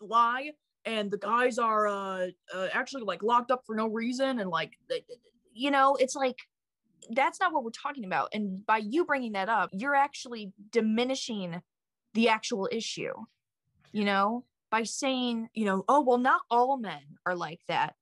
[0.00, 0.50] lie
[0.84, 4.74] and the guys are uh, uh actually like locked up for no reason and like,
[5.52, 6.36] you know, it's like
[7.10, 11.60] that's not what we're talking about and by you bringing that up you're actually diminishing
[12.14, 13.12] the actual issue
[13.92, 14.44] you know?
[14.70, 17.94] By saying you know oh well not all men are like that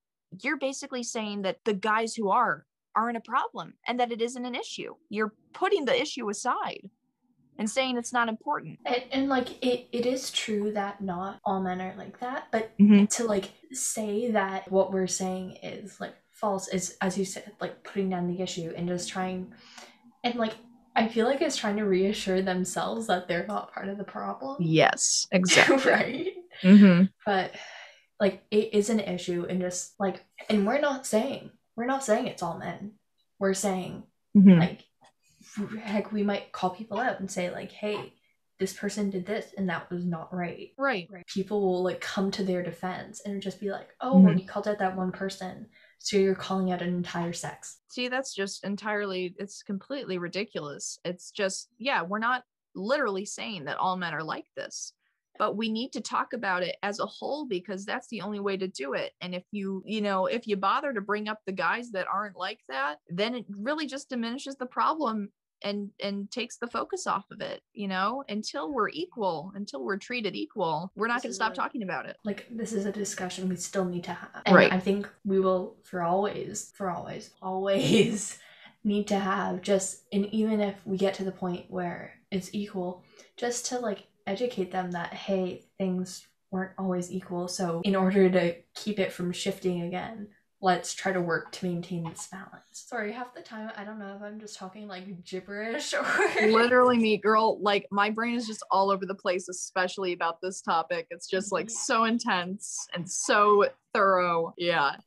[0.43, 2.65] you're basically saying that the guys who are
[2.97, 4.95] aren't a problem and that it isn't an issue.
[5.09, 6.89] You're putting the issue aside
[7.59, 8.79] and saying it's not important.
[8.87, 12.77] And, and like it, it is true that not all men are like that, but
[12.79, 13.09] Mhm.
[13.17, 16.15] to like say that what we're saying is like
[16.45, 19.53] false is as you said, like putting down the issue and just trying
[20.25, 20.55] and like
[20.97, 24.57] I feel like it's trying to reassure themselves that they're not part of the problem.
[24.61, 26.33] yes exactly right?
[26.63, 27.05] mm-hmm.
[27.27, 27.53] But
[28.21, 32.27] like it is an issue and just like and we're not saying we're not saying
[32.27, 32.93] it's all men.
[33.39, 34.05] We're saying
[34.37, 34.59] Mm-hmm.
[34.59, 34.81] like
[35.83, 38.13] heck we might call people out and say like hey
[38.59, 42.31] this person did this and that was not right right right people will like come
[42.33, 44.41] to their defense and just be like oh well Mhm.
[44.41, 45.67] you called out that one person
[46.05, 47.79] so you're calling out an entire sex.
[47.89, 50.99] See that's just entirely it's completely ridiculous.
[51.05, 52.45] It's just yeah we're not
[52.75, 54.93] literally saying that all men are like this
[55.39, 58.57] but we need to talk about it as a whole because that's the only way
[58.57, 59.13] to do it.
[59.21, 62.37] And if you you know if you bother to bring up the guys that aren't
[62.37, 65.31] like that then it really just diminishes the problem
[65.65, 69.97] and and takes the focus off of it you know until we're equal until we're
[69.97, 73.49] treated equal we're not going to stop talking about it like this is a discussion
[73.49, 74.73] we still need to have and Right.
[74.73, 78.39] i think we will for always for always always
[78.85, 83.03] need to have just and even if we get to the point where it's equal
[83.37, 88.55] just to like educate them that hey things weren't always equal so in order to
[88.75, 90.29] keep it from shifting again
[90.65, 92.65] let's try to work to maintain this balance.
[92.73, 95.93] Sorry half the time i don't know if i'm just talking like gibberish
[96.41, 100.41] or literally me girl like my brain is just all over the place especially about
[100.41, 101.07] this topic.
[101.11, 101.77] It's just like Yeah.
[101.77, 104.55] so intense and so thorough.
[104.57, 104.97] Yeah.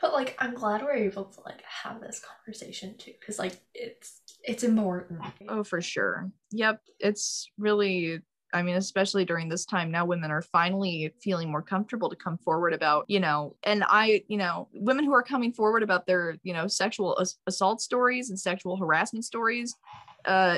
[0.00, 4.20] But like i'm glad we're able to like have this conversation too because like it's
[4.42, 5.20] it's important.
[5.48, 6.30] Oh for sure.
[6.50, 8.20] Yep it's really
[8.56, 12.38] i mean especially during this time now women are finally feeling more comfortable to come
[12.38, 16.36] forward about you know and i you know women who are coming forward about their
[16.42, 19.76] you know sexual as- assault stories and sexual harassment stories
[20.24, 20.56] uh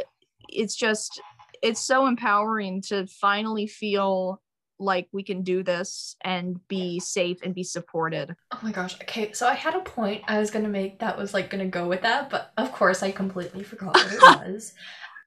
[0.48, 1.20] it's just
[1.62, 4.40] it's so empowering to finally feel
[4.78, 8.36] like we can do this and be safe and be supported.
[8.52, 8.94] Oh my gosh.
[9.02, 11.88] Okay so i had a point i was gonna make that was like gonna go
[11.88, 14.74] with that but of course i completely forgot what it was.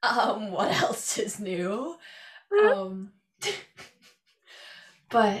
[0.02, 1.96] Um what else is new
[2.62, 3.12] um
[5.10, 5.40] but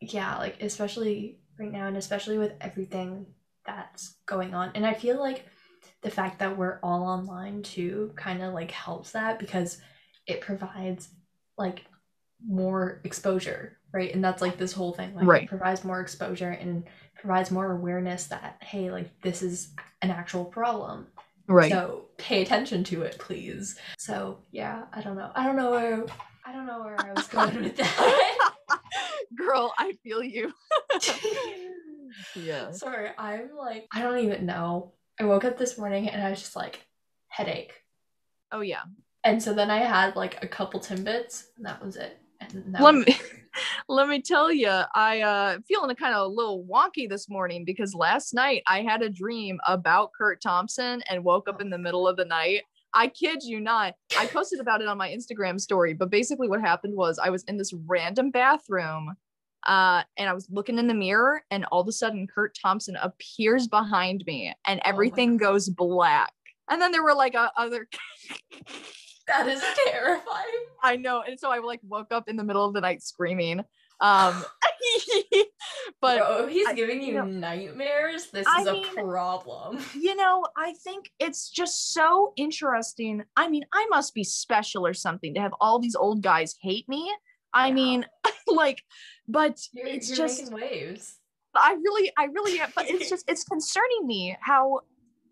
[0.00, 3.26] yeah like especially right now and especially with everything
[3.64, 5.46] that's going on and i feel like
[6.02, 9.78] the fact that we're all online too kind of like helps that because
[10.26, 11.08] it provides
[11.56, 11.84] like
[12.44, 14.14] more exposure right?
[14.14, 15.14] And that's like this whole thing.
[15.14, 15.42] Like Right.
[15.44, 16.84] it provides more exposure and
[17.14, 21.06] provides more awareness that hey, like this is an actual problem.
[21.46, 21.70] Right.
[21.70, 23.76] So pay attention to it, please.
[23.98, 25.30] So yeah, I don't know.
[25.34, 26.06] I don't know
[26.44, 28.50] I don't know where I was going with that.
[29.36, 30.52] Girl, I feel you.
[32.36, 32.72] yeah.
[32.72, 34.92] Sorry, I'm like I don't even know.
[35.20, 36.84] I woke up this morning and I was just like
[37.28, 37.74] headache.
[38.50, 38.82] Oh yeah.
[39.24, 42.18] And so then I had like a couple Timbits and that was it.
[42.40, 43.16] And that Let was me
[43.88, 47.94] let me tell you, I uh feeling kind of a little wonky this morning because
[47.94, 52.08] last night I had a dream about Kurt Thompson and woke up in the middle
[52.08, 52.62] of the night.
[52.94, 53.94] I kid you not.
[54.18, 57.42] I posted about it on my Instagram story, but basically what happened was I was
[57.44, 59.14] in this random bathroom
[59.64, 62.96] uh and I was looking in the mirror and all of a sudden Kurt Thompson
[63.00, 66.32] appears behind me and my everything goes black.
[66.68, 67.86] And then there were like uh, other
[69.28, 70.64] that is terrifying.
[70.82, 71.22] I know.
[71.22, 73.62] And so I like woke up in the middle of the night screaming.
[74.02, 74.44] Um
[76.00, 78.26] but Bro, he's I- giving you know- nightmares.
[78.30, 79.78] This I is a mean- problem.
[79.98, 83.22] you know, I think it's just so interesting.
[83.36, 86.88] I mean, I must be special or something to have all these old guys hate
[86.88, 87.10] me.
[87.54, 87.74] I Yeah.
[87.74, 88.06] mean,
[88.46, 88.82] like,
[89.28, 91.18] but You're, it's you're just waves.
[91.54, 94.80] I really, I really but it's just it's concerning me how,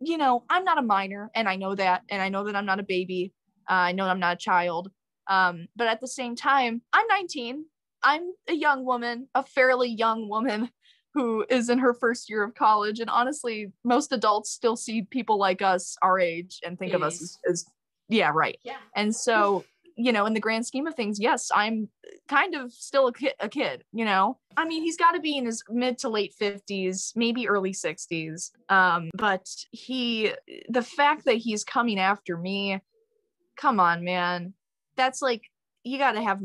[0.01, 2.67] you know, I'm not a minor and I know that, and I know that I'm
[2.67, 3.33] not a baby.
[3.69, 4.91] Uh, I know I'm not a child.
[5.29, 7.65] Um, but at the same time, I'm 19.
[8.03, 10.71] I'm a young woman, a fairly young woman
[11.15, 13.01] who is in her first year of college.
[13.01, 17.21] And honestly, most adults still see people like us our age and think of us
[17.21, 17.67] as, as
[18.09, 18.59] yeah, right.
[18.65, 18.77] Yeah.
[18.95, 19.65] And so,
[19.97, 21.89] you know, in the grand scheme of things, yes, I'm
[22.29, 24.39] kind of still a kid, a kid, you know.
[24.57, 28.51] I mean, he's got to be in his mid to late 50s, maybe early 60s.
[28.69, 30.33] Um, but he
[30.69, 32.81] the fact that he's coming after me,
[33.57, 34.55] come on, man.
[34.97, 35.43] That's like
[35.85, 36.41] you got to have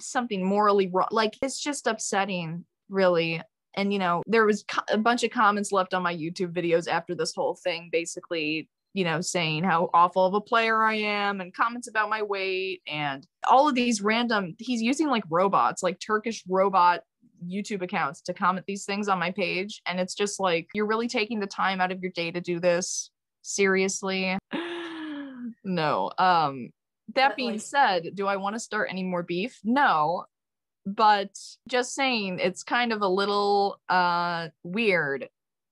[0.00, 1.08] something morally wrong.
[1.10, 3.42] Like it's just upsetting, really.
[3.74, 6.88] And you know, there was co- a bunch of comments left on my YouTube videos
[6.88, 11.42] after this whole thing basically you know, saying how awful of a player I am
[11.42, 16.00] and comments about my weight and all of these random, he's using like robots, like
[16.00, 17.02] Turkish robot
[17.46, 19.82] YouTube accounts to comment these things on my page.
[19.84, 22.58] And it's just like, you're really taking the time out of your day to do
[22.58, 23.10] this?
[23.42, 24.38] Seriously?
[25.64, 26.10] no.
[26.16, 26.70] Um,
[27.14, 29.58] that But, being like- said, do I want to start any more beef?
[29.64, 30.24] No.
[30.84, 31.36] But
[31.68, 35.28] just saying, it's kind of a little uh weird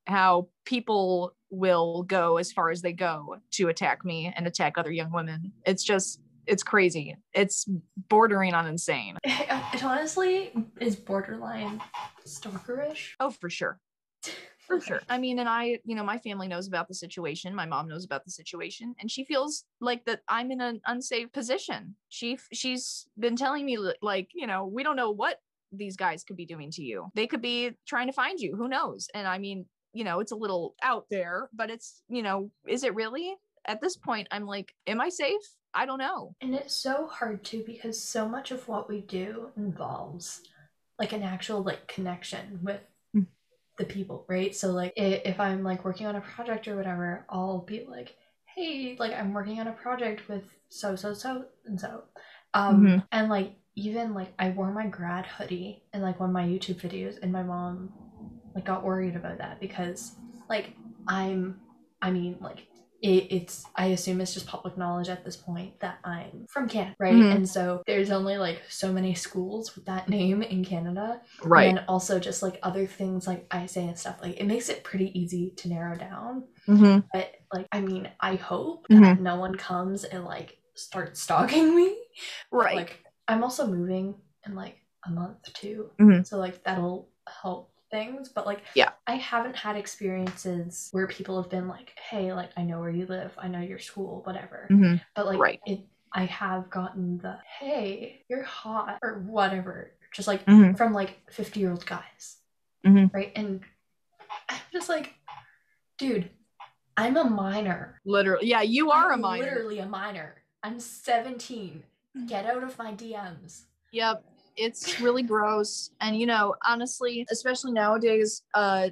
[0.07, 4.91] how people will go as far as they go to attack me and attack other
[4.93, 5.53] young women.
[5.65, 7.17] It's just, it's crazy.
[7.33, 7.67] It's
[8.09, 9.17] bordering on insane.
[9.73, 11.81] It honestly is borderline
[12.27, 13.13] stalkerish.
[13.21, 13.79] Oh, for sure.
[14.67, 15.01] For sure.
[15.09, 17.55] I mean, and I, you know, my family knows about the situation.
[17.55, 21.33] My mom knows about the situation, and she feels like that I'm in an unsafe
[21.33, 21.97] position.
[22.09, 25.39] She she's been telling me like, you know, we don't know what
[25.73, 27.09] these guys could be doing to you.
[27.15, 28.57] They could be trying to find you.
[28.57, 29.09] Who knows?
[29.15, 32.85] And I mean, you know, it's a little out there, but it's, you know, is
[32.85, 33.35] it really?
[33.67, 35.41] At this point, I'm like, am I safe?
[35.73, 36.35] I don't know.
[36.41, 40.43] And it's so hard too because so much of what we do involves
[40.99, 42.81] like an actual like connection with.
[43.77, 44.55] The people, right?
[44.55, 48.97] So like if I'm like working on a project or whatever, I'll be like, "Hey,
[48.99, 52.05] like I'm working on a project with so so so and so."
[52.55, 53.07] Um Mhm.
[53.13, 56.81] and like even like I wore my grad hoodie in like one of my YouTube
[56.81, 57.91] videos and my mom
[58.55, 60.17] like got worried about that because
[60.49, 60.77] like
[61.09, 61.61] I'm
[62.01, 62.69] I mean like
[63.05, 66.97] it, it's I assume it's just public knowledge at this point that I'm from Canada,
[66.99, 67.13] right?
[67.15, 67.35] Mhm.
[67.37, 71.21] And so there's only like so many schools with that name in Canada.
[71.43, 71.69] Right.
[71.69, 74.85] And also just like other things like I say and stuff, like it makes it
[74.85, 76.45] pretty easy to narrow down.
[76.67, 79.01] hmm But like I mean, I hope Mhm.
[79.03, 81.95] that no one comes and like starts stalking me.
[82.51, 82.77] But, Right.
[82.77, 84.15] Like I'm also moving
[84.47, 84.77] in like
[85.07, 85.91] a month too.
[86.01, 86.27] Mhm.
[86.27, 88.29] So like that'll help things.
[88.29, 88.91] But like Yeah.
[89.07, 93.07] I haven't had experiences where people have been like, hey, like I know where you
[93.07, 94.67] live, I know your school, whatever.
[94.71, 95.61] hmm But like Right.
[95.67, 95.81] it
[96.17, 99.93] I have gotten the hey, you're hot or whatever.
[100.13, 100.77] Just like Mhm.
[100.77, 102.39] from like 50 year old guys.
[102.87, 103.13] Mhm.
[103.13, 103.33] Right.
[103.35, 103.63] And
[104.49, 105.15] I'm just like,
[105.99, 106.31] dude,
[106.97, 108.01] I'm a minor.
[108.05, 108.47] Literally.
[108.47, 109.45] Yeah, you are a I'm minor.
[109.45, 110.37] Literally a minor.
[110.63, 111.83] I'm 17.
[112.27, 113.63] Get out of my DMs.
[113.91, 114.25] Yep.
[114.57, 115.91] It's really gross.
[116.01, 118.91] And you know, honestly, especially nowadays, uh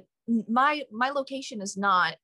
[0.49, 2.15] my my location is not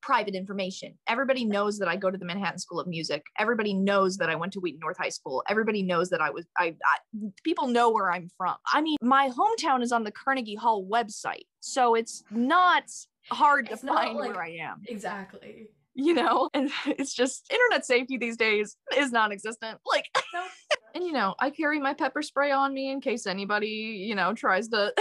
[0.00, 0.94] private information.
[1.06, 3.22] Everybody knows that I go to the Manhattan School of Music.
[3.38, 5.44] Everybody knows that I went to Wheaton North High School.
[5.48, 6.96] Everybody knows that I was I, I
[7.44, 8.56] people know where I'm from.
[8.72, 11.44] I mean, my hometown is on the Carnegie Hall website.
[11.60, 12.84] So it's not
[13.30, 14.82] hard to not find like- where I am.
[14.86, 15.68] Exactly.
[15.94, 20.44] You know and it's just internet safety these days is non-existent like Nope.
[20.94, 23.68] and you know i carry my pepper spray on me in case anybody
[24.06, 24.92] you know tries to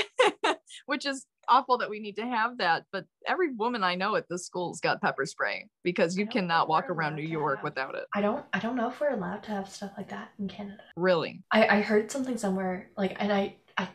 [0.85, 4.25] which is awful that we need to have that but every woman i know at
[4.29, 7.57] this school's got pepper spray because you I don't think cannot walk around new york
[7.57, 10.09] have- without it I don't I don't know if we're allowed to have stuff like
[10.09, 10.83] that in Canada.
[10.95, 13.89] really I, I heard something somewhere like and I, I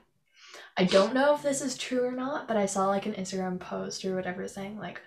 [0.77, 3.59] I don't know if this is true or not, but I saw like an Instagram
[3.59, 5.01] post or whatever saying like,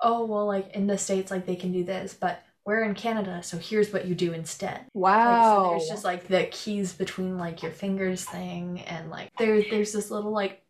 [0.00, 3.42] oh well like in the States like they can do this, but we're in Canada,
[3.44, 4.86] so here's what you do instead.
[5.24, 9.62] Like, so there's just like the keys between like your fingers thing and like there
[9.70, 10.62] there's this little like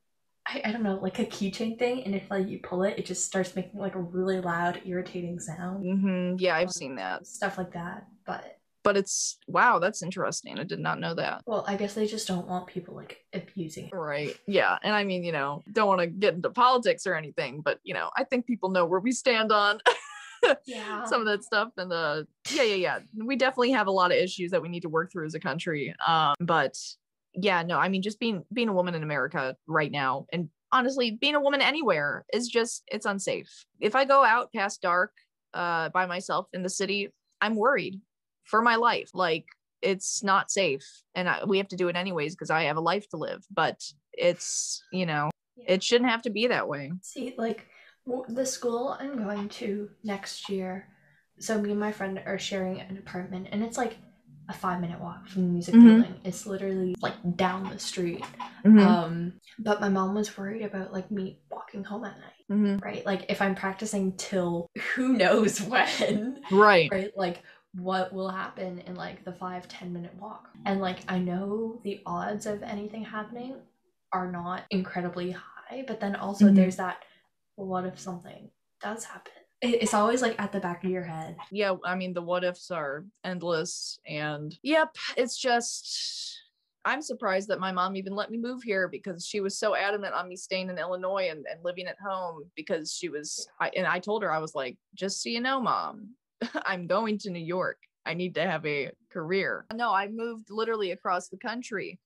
[0.49, 3.07] I, I don't know, like a keychain thing, and if like you pull it, it
[3.07, 5.83] just starts making like a really loud, irritating sound.
[5.85, 8.07] hmm yeah i've seen that Stuff like that.
[8.27, 8.56] But
[8.87, 12.29] but it's wow that's interesting i did not know that well, I guess they just
[12.29, 13.93] don't want people like abusing it.
[13.93, 14.37] Right.
[14.47, 14.79] Yeah.
[14.83, 17.95] And I mean, you know, don't want to get into politics or anything, but you
[17.95, 19.81] know, I think people know where we stand on
[20.67, 21.05] Yeah.
[21.05, 21.71] some of that stuff.
[21.77, 22.99] And the yeah, yeah, yeah.
[23.25, 25.41] We definitely have a lot of issues that we need to work through as a
[25.41, 25.95] country.
[26.07, 26.77] Um, but
[27.35, 31.11] yeah, no, I mean just being being a woman in America right now and honestly
[31.13, 33.51] being a woman anywhere is just it's unsafe.
[33.81, 35.13] If I go out past dark
[35.55, 37.11] uh by myself in the city,
[37.41, 38.01] I'm worried
[38.47, 39.11] for my life.
[39.15, 39.47] Like
[39.83, 42.81] it's not safe and I, we have to do it anyways because I have a
[42.81, 43.83] life to live, but
[44.13, 45.75] it's, you know, Yeah.
[45.75, 46.93] it shouldn't have to be that way.
[47.03, 47.67] See, like
[48.07, 50.89] w- the school I'm going to next year.
[51.39, 53.99] So me and my friend are sharing an apartment, and it's like
[54.49, 55.83] a five minute walk from the music Mhm.
[55.85, 56.21] building.
[56.25, 58.25] It's literally like down the street.
[58.65, 62.83] Um, but my mom was worried about like me walking home at night, Mhm.
[62.83, 63.05] right?
[63.05, 66.91] Like if I'm practicing till who knows when, Right.
[66.91, 67.13] right?
[67.17, 67.43] Like
[67.79, 70.49] what will happen in like the five ten minute walk?
[70.65, 73.57] And like I know the odds of anything happening
[74.13, 76.57] are not incredibly high, but then also Mhm.
[76.57, 77.05] there's that
[77.57, 78.51] what if something
[78.81, 79.33] does happen?
[79.63, 81.37] It's always like at the back of your head.
[81.51, 86.43] yeah i mean the what ifs are endless and yep it's just
[86.85, 90.13] i'm surprised that my mom even let me move here because she was so adamant
[90.15, 93.87] on me staying in illinois and, and living at home because she was I, and
[93.87, 96.11] i told her i was like just so you know mom
[96.67, 97.79] i'm going to new york.
[98.05, 99.67] I need to have a career.
[99.75, 101.99] No i moved literally across the country.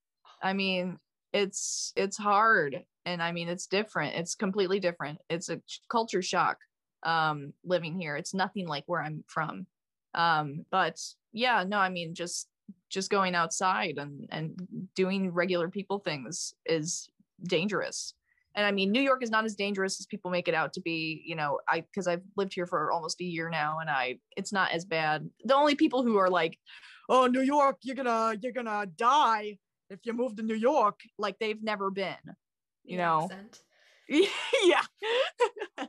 [0.42, 0.98] I mean
[1.32, 4.14] it's it's hard and i mean it's different.
[4.16, 5.18] It's completely different.
[5.28, 6.58] It's a culture shock
[7.02, 8.16] um living here.
[8.16, 9.66] It's nothing like where i'm from.
[10.14, 10.98] Um but
[11.32, 12.48] yeah no i mean just
[12.88, 17.08] just going outside and and doing regular people things is
[17.44, 18.14] dangerous
[18.54, 20.80] and i mean new york is not as dangerous as people make it out to
[20.80, 24.16] be you know i because i've lived here for almost a year now and i
[24.36, 25.28] it's not as bad.
[25.44, 26.58] The only people who are like
[27.08, 31.38] oh new york you're gonna you're gonna die if you move to new york like
[31.38, 32.16] they've never been
[32.84, 33.28] you know?
[33.30, 33.62] accent.
[34.64, 34.82] yeah.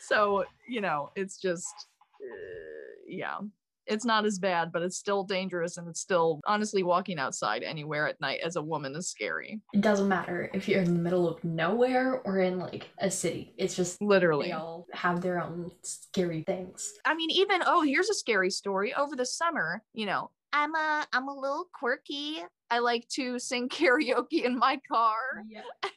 [0.00, 1.74] So you know it's just
[2.22, 3.38] uh, yeah
[3.86, 8.06] it's not as bad but it's still dangerous and it's still honestly walking outside anywhere
[8.08, 11.28] at night as a woman is scary It doesn't matter if you're in the middle
[11.28, 13.54] of nowhere or in like a city.
[13.58, 16.92] It's just literally they all have their own scary things.
[17.04, 21.06] i mean even oh here's a scary story over the summer you know i'm a
[21.12, 22.38] i'm a little quirky
[22.70, 25.16] i like to sing karaoke in my car
[25.48, 25.62] Yeah.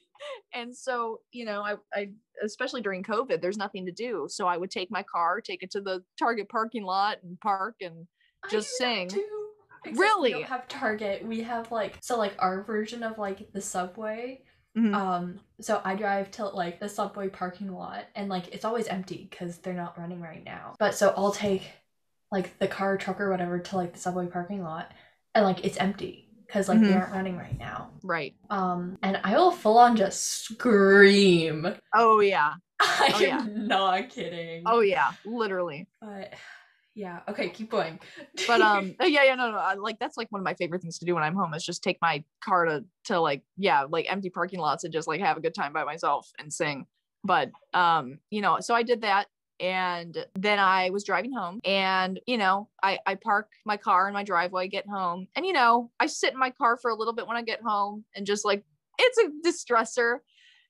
[0.53, 2.09] and so you know I, I
[2.43, 5.71] especially during covid there's nothing to do so i would take my car take it
[5.71, 8.07] to the target parking lot and park and
[8.49, 9.09] Just sing.
[9.93, 10.33] Really?
[10.33, 11.25] We don't have Target.
[11.25, 14.41] We have like so like our version of like the subway.
[14.77, 14.93] Mhm.
[14.93, 19.27] Um, so I drive to like the subway parking lot, and like it's always empty
[19.29, 20.75] because they're not running right now.
[20.79, 21.63] But so I'll take
[22.31, 24.91] like the car, truck, or whatever to like the subway parking lot,
[25.33, 26.99] and like it's empty because like they Mhm.
[26.99, 27.91] aren't running right now.
[28.03, 31.67] right Um, and I will full on just scream.
[31.93, 33.39] oh yeah I Oh, yeah.
[33.41, 34.63] am not kidding.
[34.65, 36.33] oh yeah literally but
[36.95, 37.19] yeah.
[37.29, 37.97] Okay, keep going.
[38.47, 40.81] but um uh, yeah yeah no no I, like that's like one of my favorite
[40.81, 43.83] things to do when i'm home is just take my car to to like yeah
[43.89, 46.85] like empty parking lots and just like have a good time by myself and sing
[47.23, 49.27] but um you know so i did that
[49.59, 54.13] and then i was driving home and you know i i park my car in
[54.13, 57.13] my driveway get home and you know i sit in my car for a little
[57.13, 58.63] bit when i get home and just like
[58.97, 60.19] it's a distressor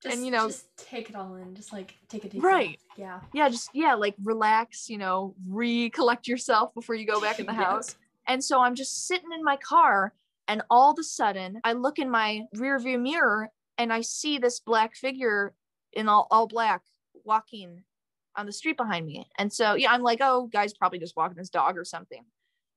[0.02, 1.54] just, and, you know- just take it all in.
[1.56, 2.80] Just like take a deep Right.
[2.96, 2.98] breath.
[2.98, 3.20] Yeah.
[3.34, 7.54] yeah just yeah like relax you know recollect yourself before you go back in the
[7.66, 7.96] house
[8.28, 10.14] and so i'm just sitting in my car
[10.48, 14.38] and all of a sudden i look in my rear view mirror and i see
[14.38, 15.54] this black figure
[15.94, 16.82] in all, all black
[17.26, 17.84] walking
[18.40, 21.38] on the street behind me and so yeah i'm like oh guy's probably just walking
[21.38, 22.24] his dog or something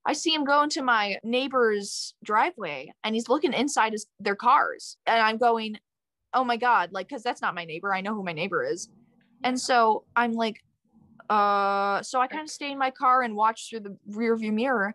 [0.04, 4.96] i see him go into my neighbor's driveway and he's looking inside his their cars
[5.06, 5.78] and i'm going
[6.34, 8.88] oh my god like because that's not my neighbor i know who my neighbor is
[9.44, 10.62] and so I'm like,
[11.30, 14.52] Uh, so I kind of stay in my car and watch through the rear view
[14.52, 14.94] mirror.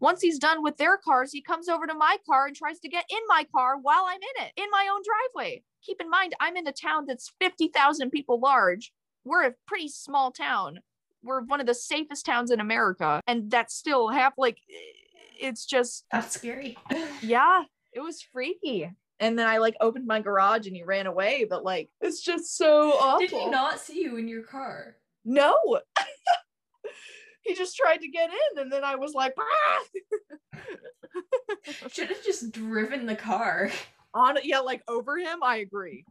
[0.00, 2.88] Once he's done with their cars, he comes over to my car and tries to
[2.88, 5.62] get in my car while I'm in it, in my own driveway.
[5.82, 8.92] Keep in mind, I'm in a town that's 50,000 people large.
[9.26, 10.78] We're a pretty small town.
[11.24, 13.20] We're one of the safest towns in America.
[13.26, 14.58] And that's still half like,
[15.38, 16.78] it's just, That's scary.
[17.22, 18.88] yeah, it was freaky.
[19.18, 22.56] And then I like opened my garage and he ran away, but like, it's just
[22.56, 23.18] so awful.
[23.18, 24.94] Did he not see you in your car?
[25.24, 25.80] No.
[27.42, 30.60] he just tried to get in and then I was like, "Ah!"
[31.90, 33.70] Should have just driven the car.
[34.14, 36.04] on yeah, like over him, I agree.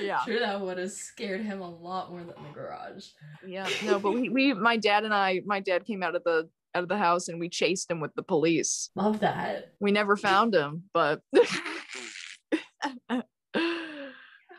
[0.00, 0.24] Yeah.
[0.24, 3.06] Sure, that would have scared him a lot more than the garage.
[3.46, 3.68] Yeah.
[3.84, 6.82] No, but we, we my dad and I my dad came out of the out
[6.82, 8.90] of the house and we chased him with the police.
[8.94, 9.72] Love that.
[9.80, 11.20] We never found him, but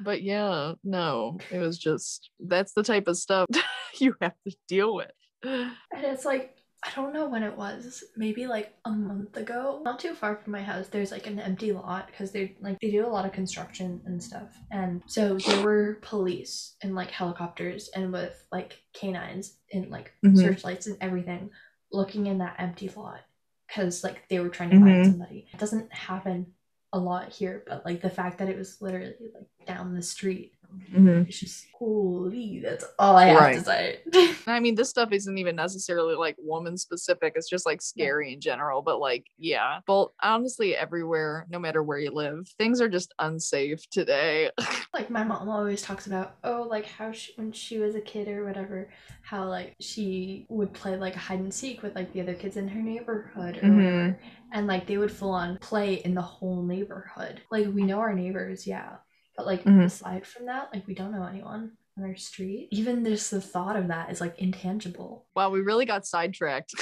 [0.01, 3.47] but yeah, no, it was just that's the type of stuff
[3.99, 5.11] you have to deal with.
[5.43, 8.03] And it's like, I don't know when it was.
[8.17, 9.81] Maybe like a month ago.
[9.85, 12.91] Not too far from my house, there's like an empty lot because they like they
[12.91, 14.57] do a lot of construction and stuff.
[14.71, 20.37] And so there were police and like helicopters and with like canines and like Mhm.
[20.37, 21.49] searchlights and everything
[21.91, 23.21] looking in that empty lot
[23.67, 25.09] because like they were trying to find Mhm.
[25.09, 25.47] somebody.
[25.53, 26.53] It doesn't happen
[26.91, 30.53] a lot here, but like the fact that it was literally like down the street.
[30.93, 31.27] Mhm.
[31.27, 32.59] It's just holy.
[32.63, 33.57] That's all I have Right.
[33.57, 33.99] to say.
[34.47, 37.33] I mean, this stuff isn't even necessarily like woman specific.
[37.35, 38.81] It's just like scary in general.
[38.81, 43.89] But like, yeah, but honestly, everywhere, no matter where you live, things are just unsafe
[43.89, 44.49] today.
[44.93, 48.27] like my mom always talks about oh like how she, when she was a kid
[48.27, 48.89] or whatever
[49.23, 52.67] how like she would play like hide and seek with like the other kids in
[52.67, 53.75] her neighborhood or Mhm.
[53.77, 54.19] whatever
[54.51, 58.13] and like they would full on play in the whole neighborhood like we know our
[58.13, 58.97] neighbors yeah
[59.35, 59.83] but like Mhm.
[59.85, 63.75] aside from that like we don't know anyone on our street even just the thought
[63.75, 66.73] of that is like intangible wow, we really got sidetracked.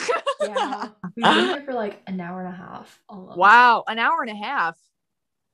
[0.41, 4.31] yeah we've been here for like an hour and a half wow, an hour and
[4.31, 4.77] a half.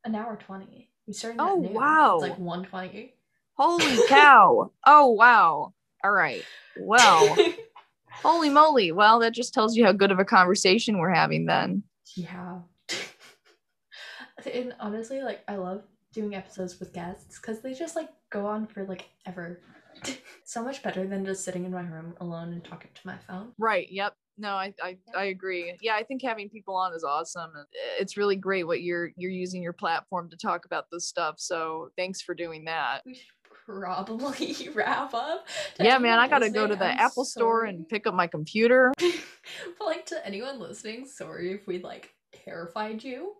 [0.06, 2.16] an hour 20 we started Oh, at wow.
[2.16, 3.14] it's like 120
[3.60, 4.72] Holy cow.
[4.86, 5.74] oh, wow.
[6.04, 6.44] All right.
[6.76, 7.36] Well,
[8.12, 8.92] holy moly.
[8.92, 11.82] Well, that just tells you how good of a conversation we're having then.
[12.16, 12.60] Yeah.
[14.54, 15.82] and honestly, like I love
[16.14, 19.60] doing episodes with guests because they just like go on for like ever.
[20.44, 23.52] so much better than just sitting in my room alone and talking to my phone.
[23.58, 23.88] Right.
[23.92, 24.14] Yep.
[24.40, 25.76] No, I, I I agree.
[25.82, 27.52] Yeah, I think having people on is awesome.
[28.00, 31.36] It's really great what you're you're using your platform to talk about this stuff.
[31.40, 33.02] So thanks for doing that.
[33.04, 33.26] We should
[33.66, 35.48] probably wrap up.
[35.80, 38.94] Yeah, man, I gotta go to the I'm Apple store and pick up my computer.
[39.00, 43.34] but like to anyone listening, sorry if we like terrified you.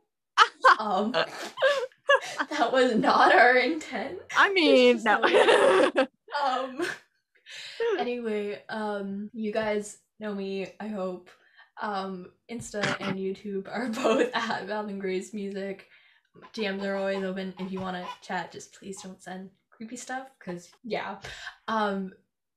[0.80, 1.16] Um,
[2.50, 4.20] that was not our intent.
[4.36, 5.22] I mean, no.
[6.46, 6.82] um
[8.00, 11.30] anyway um you guys know me i hope
[11.82, 15.88] um insta and youtube are both at val and grace music
[16.54, 20.28] dms are always open if you want to chat just please don't send creepy stuff
[20.38, 21.18] because yeah
[21.68, 22.12] um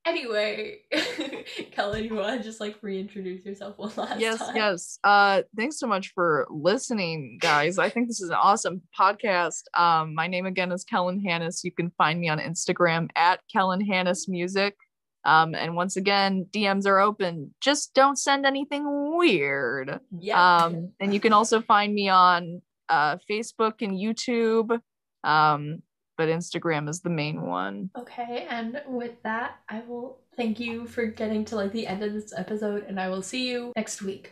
[0.06, 0.78] anyway
[1.72, 4.98] kellin you want to just like reintroduce yourself one last yes, time yes.
[5.04, 7.78] Uh, thanks so much for listening, guys.
[7.78, 9.62] I think this is an awesome podcast.
[9.74, 11.64] Um, my name again is Kellin Hanas.
[11.64, 14.76] You can find me on Instagram at Kellin Hanas Music.
[15.24, 17.54] Um, and once again, DMs are open.
[17.60, 20.00] Just don't send anything weird.
[20.18, 24.80] yeah Um, and you can also find me on uh, Facebook and YouTube.
[25.24, 25.82] Um,
[26.20, 27.88] but Instagram is the main one.
[27.96, 32.12] Okay, and with that, I will thank you for getting to like the end of
[32.12, 34.28] this episode, and I will see you next week.